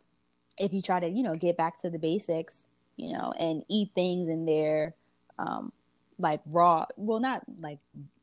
if 0.62 0.74
you 0.74 0.82
try 0.82 1.00
to 1.00 1.08
you 1.08 1.24
know 1.24 1.36
get 1.36 1.58
back 1.58 1.78
to 1.78 1.90
the 1.90 2.00
basics 2.00 2.64
you 2.96 3.14
know 3.14 3.34
and 3.40 3.64
eat 3.68 3.90
things 3.96 4.30
in 4.30 4.46
their 4.46 4.94
um 5.40 5.72
like 6.20 6.40
raw 6.46 6.86
well 6.98 7.20
not 7.20 7.42
like 7.60 7.80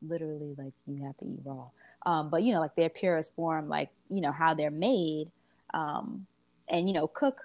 literally 0.07 0.55
like 0.57 0.73
you 0.87 1.03
have 1.03 1.17
to 1.17 1.25
eat 1.25 1.39
raw 1.43 1.65
um 2.05 2.29
but 2.29 2.41
you 2.43 2.53
know 2.53 2.61
like 2.61 2.75
their 2.75 2.89
purest 2.89 3.35
form 3.35 3.67
like 3.67 3.89
you 4.09 4.21
know 4.21 4.31
how 4.31 4.53
they're 4.53 4.71
made 4.71 5.29
um 5.73 6.25
and 6.69 6.87
you 6.87 6.93
know 6.93 7.07
cook 7.07 7.41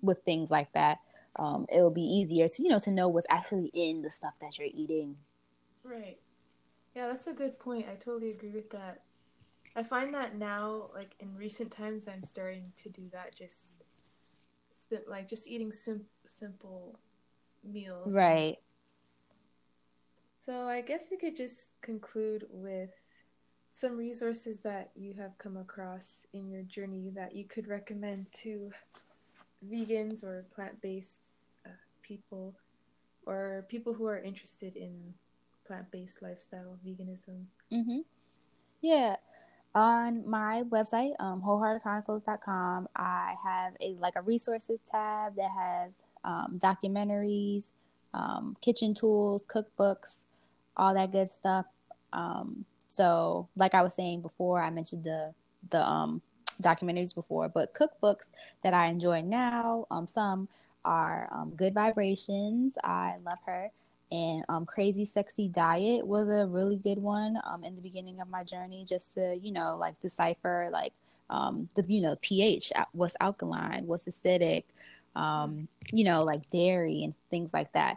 with 0.00 0.22
things 0.24 0.50
like 0.50 0.72
that 0.72 0.98
um 1.36 1.66
it'll 1.72 1.90
be 1.90 2.02
easier 2.02 2.46
to 2.46 2.62
you 2.62 2.68
know 2.68 2.78
to 2.78 2.92
know 2.92 3.08
what's 3.08 3.26
actually 3.28 3.70
in 3.74 4.02
the 4.02 4.10
stuff 4.10 4.34
that 4.40 4.56
you're 4.58 4.68
eating. 4.72 5.16
Right. 5.82 6.18
Yeah 6.94 7.08
that's 7.08 7.26
a 7.26 7.32
good 7.32 7.58
point. 7.58 7.86
I 7.90 7.94
totally 7.96 8.30
agree 8.30 8.50
with 8.50 8.70
that. 8.70 9.02
I 9.74 9.82
find 9.82 10.14
that 10.14 10.36
now 10.36 10.90
like 10.94 11.14
in 11.20 11.36
recent 11.36 11.70
times 11.70 12.08
i'm 12.08 12.24
starting 12.24 12.72
to 12.82 12.88
do 12.88 13.02
that 13.12 13.36
just 13.36 13.74
like 15.08 15.28
just 15.28 15.48
eating 15.48 15.72
sim- 15.72 16.06
simple 16.24 16.98
meals. 17.64 18.12
Right. 18.12 18.56
So 20.44 20.66
I 20.66 20.80
guess 20.80 21.08
we 21.10 21.18
could 21.18 21.36
just 21.36 21.72
conclude 21.82 22.46
with 22.50 22.90
some 23.70 23.96
resources 23.96 24.60
that 24.60 24.90
you 24.96 25.14
have 25.14 25.36
come 25.38 25.56
across 25.56 26.26
in 26.32 26.48
your 26.48 26.62
journey 26.62 27.10
that 27.14 27.34
you 27.34 27.44
could 27.44 27.68
recommend 27.68 28.26
to 28.32 28.70
vegans 29.70 30.24
or 30.24 30.46
plant-based 30.54 31.32
uh, 31.66 31.70
people 32.02 32.54
or 33.26 33.66
people 33.68 33.92
who 33.92 34.06
are 34.06 34.18
interested 34.18 34.76
in 34.76 35.14
plant-based 35.66 36.22
lifestyle 36.22 36.78
veganism 36.86 37.44
mm-hmm. 37.72 37.98
yeah 38.80 39.16
on 39.78 40.28
my 40.28 40.62
website 40.70 41.12
um, 41.20 41.40
wholeheartedchronicles.com 41.40 42.88
i 42.96 43.34
have 43.42 43.74
a 43.80 43.94
like 44.00 44.14
a 44.16 44.22
resources 44.22 44.80
tab 44.90 45.36
that 45.36 45.50
has 45.56 45.92
um, 46.24 46.58
documentaries 46.62 47.66
um, 48.14 48.56
kitchen 48.60 48.92
tools 48.94 49.42
cookbooks 49.46 50.24
all 50.76 50.94
that 50.94 51.12
good 51.12 51.30
stuff. 51.30 51.66
Um, 52.12 52.64
so 52.88 53.48
like 53.56 53.74
i 53.74 53.82
was 53.82 53.94
saying 53.94 54.22
before 54.22 54.60
i 54.62 54.70
mentioned 54.70 55.04
the 55.04 55.32
the 55.70 55.86
um, 55.86 56.22
documentaries 56.62 57.14
before 57.14 57.48
but 57.48 57.72
cookbooks 57.74 58.26
that 58.64 58.74
i 58.74 58.86
enjoy 58.86 59.20
now 59.20 59.86
um, 59.90 60.08
some 60.08 60.48
are 60.84 61.28
um, 61.32 61.52
good 61.54 61.74
vibrations. 61.74 62.74
I 62.82 63.16
love 63.24 63.38
her 63.46 63.70
and 64.10 64.44
um, 64.48 64.64
crazy 64.64 65.04
sexy 65.04 65.48
diet 65.48 66.06
was 66.06 66.28
a 66.28 66.46
really 66.46 66.76
good 66.76 66.98
one 66.98 67.38
um, 67.44 67.64
in 67.64 67.74
the 67.74 67.82
beginning 67.82 68.20
of 68.20 68.28
my 68.28 68.42
journey 68.42 68.84
just 68.88 69.14
to 69.14 69.38
you 69.42 69.52
know 69.52 69.76
like 69.76 70.00
decipher 70.00 70.68
like 70.72 70.92
um, 71.30 71.68
the 71.74 71.84
you 71.86 72.00
know 72.00 72.16
ph 72.22 72.72
what's 72.92 73.16
alkaline 73.20 73.86
what's 73.86 74.04
acidic 74.04 74.64
um, 75.14 75.68
you 75.92 76.04
know 76.04 76.24
like 76.24 76.48
dairy 76.50 77.04
and 77.04 77.14
things 77.30 77.50
like 77.52 77.72
that. 77.72 77.96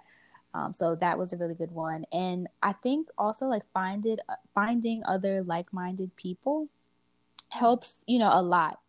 Um, 0.54 0.74
so 0.74 0.95
that 0.95 1.17
was 1.17 1.32
a 1.32 1.38
really 1.38 1.56
good 1.56 1.71
one. 1.71 2.06
And 2.12 2.47
i 2.62 2.74
think 2.74 3.08
also 3.17 3.45
like 3.45 3.63
find 3.74 4.06
it 4.06 4.19
uh, 4.28 4.36
finding 4.54 5.04
other 5.06 5.43
like-minded 5.43 6.15
people 6.17 6.67
helps 7.50 7.97
you 8.06 8.19
know 8.19 8.30
a 8.32 8.41
lot 8.41 8.80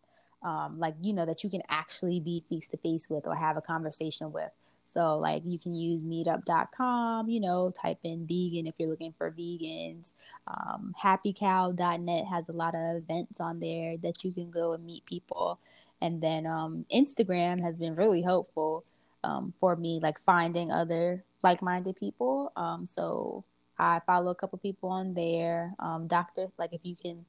um, 0.43 0.77
like 0.79 0.95
you 1.01 1.13
know 1.13 1.25
that 1.25 1.43
you 1.43 1.49
can 1.49 1.61
actually 1.69 2.19
be 2.19 2.43
face 2.49 2.67
to 2.67 2.77
face 2.77 3.09
with 3.09 3.25
or 3.27 3.35
have 3.35 3.57
a 3.57 3.61
conversation 3.61 4.31
with 4.31 4.51
so 4.93 5.17
like 5.17 5.41
you 5.43 5.57
can 5.57 5.73
use 5.73 6.03
meetup.com, 6.03 7.27
you 7.27 7.39
know, 7.39 7.71
type 7.71 7.97
in 8.03 8.27
vegan 8.27 8.67
if 8.67 8.75
you're 8.77 8.89
looking 8.89 9.13
for 9.17 9.31
vegans. 9.31 10.11
Um, 10.47 10.93
happycow.net 11.01 12.25
has 12.27 12.47
a 12.47 12.51
lot 12.51 12.75
of 12.75 12.97
events 12.97 13.39
on 13.39 13.59
there 13.59 13.97
that 14.03 14.23
you 14.23 14.31
can 14.31 14.51
go 14.51 14.73
and 14.73 14.85
meet 14.85 15.03
people. 15.05 15.57
And 15.99 16.21
then 16.21 16.45
um, 16.45 16.85
Instagram 16.93 17.59
has 17.63 17.79
been 17.79 17.95
really 17.95 18.21
helpful 18.21 18.83
um, 19.23 19.51
for 19.59 19.75
me, 19.75 19.99
like 19.99 20.19
finding 20.19 20.71
other 20.71 21.23
like-minded 21.41 21.95
people. 21.95 22.51
Um, 22.55 22.85
so 22.85 23.43
I 23.79 23.99
follow 24.05 24.29
a 24.29 24.35
couple 24.35 24.59
people 24.59 24.89
on 24.89 25.15
there. 25.15 25.73
Um, 25.79 26.05
doctor, 26.05 26.49
like 26.59 26.73
if 26.73 26.81
you 26.83 26.95
can 26.95 27.25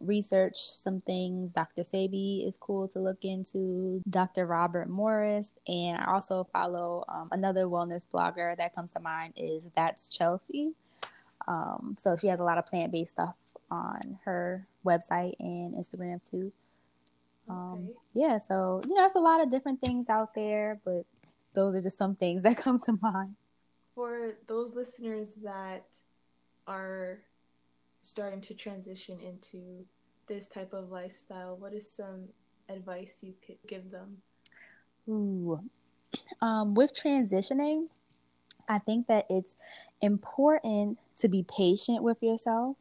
research 0.00 0.56
some 0.58 1.00
things. 1.00 1.52
Dr. 1.52 1.82
Sebi 1.82 2.46
is 2.46 2.56
cool 2.56 2.88
to 2.88 2.98
look 2.98 3.24
into, 3.24 4.02
Dr. 4.08 4.46
Robert 4.46 4.88
Morse, 4.88 5.50
and 5.66 5.98
I 5.98 6.12
also 6.12 6.46
follow 6.52 7.04
um, 7.08 7.28
another 7.32 7.64
wellness 7.64 8.06
blogger 8.12 8.56
that 8.56 8.74
comes 8.74 8.92
to 8.92 9.00
mind 9.00 9.34
is 9.36 9.64
That's 9.74 10.08
Chelsea. 10.08 10.72
Um, 11.46 11.96
so 11.98 12.16
she 12.16 12.26
has 12.28 12.40
a 12.40 12.44
lot 12.44 12.58
of 12.58 12.66
plant 12.66 12.92
based 12.92 13.12
stuff 13.12 13.36
on 13.70 14.18
her 14.24 14.66
website 14.84 15.34
and 15.40 15.74
Instagram 15.74 16.28
too. 16.28 16.52
Um, 17.48 17.88
okay. 17.90 17.98
Yeah, 18.14 18.38
so 18.38 18.82
you 18.86 18.94
know, 18.94 19.04
it's 19.06 19.14
a 19.14 19.20
lot 19.20 19.42
of 19.42 19.50
different 19.50 19.80
things 19.80 20.10
out 20.10 20.34
there, 20.34 20.80
but 20.84 21.04
those 21.54 21.74
are 21.74 21.82
just 21.82 21.96
some 21.96 22.14
things 22.14 22.42
that 22.44 22.56
come 22.56 22.78
to 22.80 22.98
mind. 23.00 23.34
For 23.94 24.34
those 24.46 24.74
listeners 24.74 25.34
that 25.42 25.86
are 26.66 27.20
starting 28.02 28.40
to 28.42 28.54
transition 28.54 29.18
into 29.20 29.84
this 30.26 30.46
type 30.46 30.72
of 30.72 30.90
lifestyle, 30.90 31.56
what 31.56 31.72
is 31.72 31.90
some 31.90 32.28
advice 32.68 33.18
you 33.22 33.34
could 33.44 33.58
give 33.66 33.90
them? 33.90 34.18
Ooh. 35.08 35.60
Um, 36.40 36.74
with 36.74 36.94
transitioning, 36.94 37.88
I 38.68 38.78
think 38.78 39.06
that 39.06 39.26
it's 39.30 39.56
important 40.02 40.98
to 41.18 41.28
be 41.28 41.44
patient 41.44 42.02
with 42.02 42.22
yourself 42.22 42.76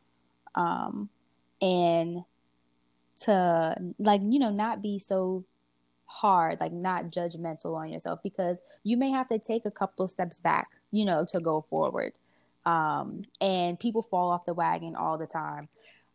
um, 0.55 1.09
and 1.61 2.23
to, 3.21 3.75
like, 3.97 4.21
you 4.23 4.39
know, 4.39 4.49
not 4.49 4.81
be 4.81 4.99
so 4.99 5.45
hard, 6.05 6.59
like, 6.59 6.73
not 6.73 7.05
judgmental 7.05 7.75
on 7.75 7.89
yourself 7.89 8.19
because 8.23 8.57
you 8.83 8.97
may 8.97 9.11
have 9.11 9.29
to 9.29 9.39
take 9.39 9.65
a 9.65 9.71
couple 9.71 10.07
steps 10.07 10.39
back, 10.39 10.67
you 10.91 11.05
know, 11.05 11.25
to 11.29 11.39
go 11.39 11.61
forward. 11.61 12.13
Um, 12.67 13.21
and 13.39 13.79
people 13.79 14.01
fall 14.01 14.29
off 14.29 14.45
the 14.45 14.53
wagon 14.53 14.95
all 14.95 15.17
the 15.17 15.25
time. 15.25 15.69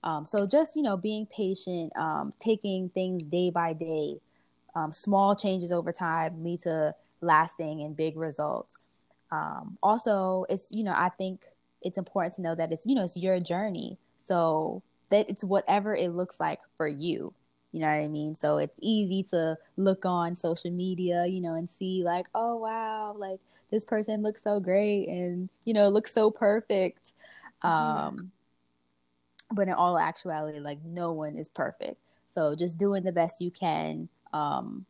Um, 0.04 0.26
so 0.26 0.46
just 0.46 0.76
you 0.76 0.82
know, 0.82 0.96
being 0.96 1.26
patient, 1.26 1.96
um, 1.96 2.34
taking 2.38 2.90
things 2.90 3.22
day 3.22 3.50
by 3.50 3.72
day, 3.72 4.20
um, 4.74 4.92
small 4.92 5.34
changes 5.34 5.72
over 5.72 5.92
time 5.92 6.44
lead 6.44 6.60
to 6.60 6.94
lasting 7.22 7.82
and 7.82 7.96
big 7.96 8.16
results. 8.16 8.76
Um, 9.30 9.78
also, 9.82 10.44
it's 10.50 10.70
you 10.70 10.84
know, 10.84 10.92
I 10.92 11.08
think 11.08 11.46
it's 11.80 11.96
important 11.96 12.34
to 12.34 12.42
know 12.42 12.54
that 12.54 12.70
it's 12.70 12.84
you 12.84 12.94
know, 12.94 13.04
it's 13.04 13.16
your 13.16 13.40
journey. 13.40 13.96
So 14.24 14.82
that 15.08 15.28
it's 15.30 15.42
whatever 15.42 15.96
it 15.96 16.10
looks 16.10 16.38
like 16.38 16.60
for 16.76 16.86
you. 16.86 17.32
You 17.72 17.80
know 17.80 17.86
what 17.86 17.94
I 17.94 18.08
mean? 18.08 18.36
So 18.36 18.58
it's 18.58 18.78
easy 18.82 19.22
to 19.30 19.56
look 19.76 20.04
on 20.04 20.36
social 20.36 20.70
media, 20.70 21.26
you 21.26 21.40
know, 21.40 21.54
and 21.54 21.68
see 21.68 22.02
like, 22.04 22.26
oh 22.34 22.56
wow, 22.56 23.14
like 23.16 23.40
this 23.70 23.84
person 23.84 24.22
looks 24.22 24.42
so 24.42 24.60
great 24.60 25.08
and 25.08 25.48
you 25.64 25.72
know 25.72 25.88
looks 25.88 26.12
so 26.12 26.30
perfect. 26.30 27.14
Um 27.62 28.30
but 29.50 29.68
in 29.68 29.74
all 29.74 29.98
actuality 29.98 30.60
like 30.60 30.78
no 30.84 31.12
one 31.12 31.36
is 31.36 31.48
perfect. 31.48 31.96
So 32.28 32.54
just 32.54 32.78
doing 32.78 33.04
the 33.04 33.12
best 33.12 33.40
you 33.40 33.50
can 33.50 34.08
um 34.32 34.86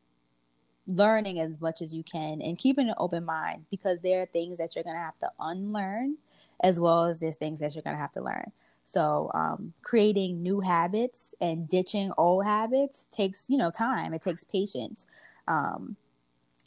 learning 0.87 1.38
as 1.38 1.61
much 1.61 1.81
as 1.81 1.95
you 1.95 2.03
can 2.03 2.42
and 2.42 2.59
keeping 2.59 2.88
an 2.88 2.95
open 2.99 3.25
mind 3.25 3.64
because 3.71 4.01
there 4.01 4.23
are 4.23 4.27
things 4.27 4.59
that 4.59 4.75
you're 4.75 4.83
going 4.83 4.97
to 4.97 5.03
have 5.03 5.18
to 5.18 5.31
unlearn 5.38 6.16
as 6.62 6.81
well 6.81 7.05
as 7.05 7.21
there's 7.21 7.37
things 7.37 7.61
that 7.61 7.75
you're 7.75 7.83
going 7.83 7.95
to 7.95 8.01
have 8.01 8.12
to 8.12 8.23
learn 8.23 8.51
so 8.85 9.31
um, 9.35 9.73
creating 9.83 10.42
new 10.42 10.61
habits 10.61 11.35
and 11.40 11.68
ditching 11.68 12.12
old 12.18 12.45
habits 12.45 13.09
takes 13.11 13.47
you 13.49 13.59
know 13.59 13.71
time 13.71 14.12
it 14.14 14.23
takes 14.23 14.45
patience 14.45 15.07
um, 15.49 15.97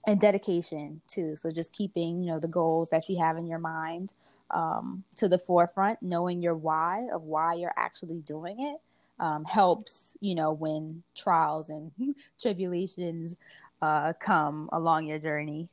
and 0.07 0.19
dedication 0.19 1.01
too. 1.07 1.35
So 1.35 1.51
just 1.51 1.73
keeping, 1.73 2.19
you 2.19 2.27
know, 2.27 2.39
the 2.39 2.47
goals 2.47 2.89
that 2.89 3.09
you 3.09 3.17
have 3.17 3.37
in 3.37 3.47
your 3.47 3.59
mind 3.59 4.13
um, 4.51 5.03
to 5.15 5.27
the 5.27 5.37
forefront, 5.37 6.01
knowing 6.01 6.41
your 6.41 6.55
why 6.55 7.07
of 7.13 7.23
why 7.23 7.55
you're 7.55 7.73
actually 7.77 8.21
doing 8.21 8.59
it 8.59 8.81
um, 9.19 9.43
helps, 9.45 10.15
you 10.19 10.35
know, 10.35 10.51
when 10.51 11.03
trials 11.15 11.69
and 11.69 11.91
tribulations 12.41 13.35
uh, 13.81 14.13
come 14.19 14.69
along 14.71 15.05
your 15.05 15.19
journey. 15.19 15.69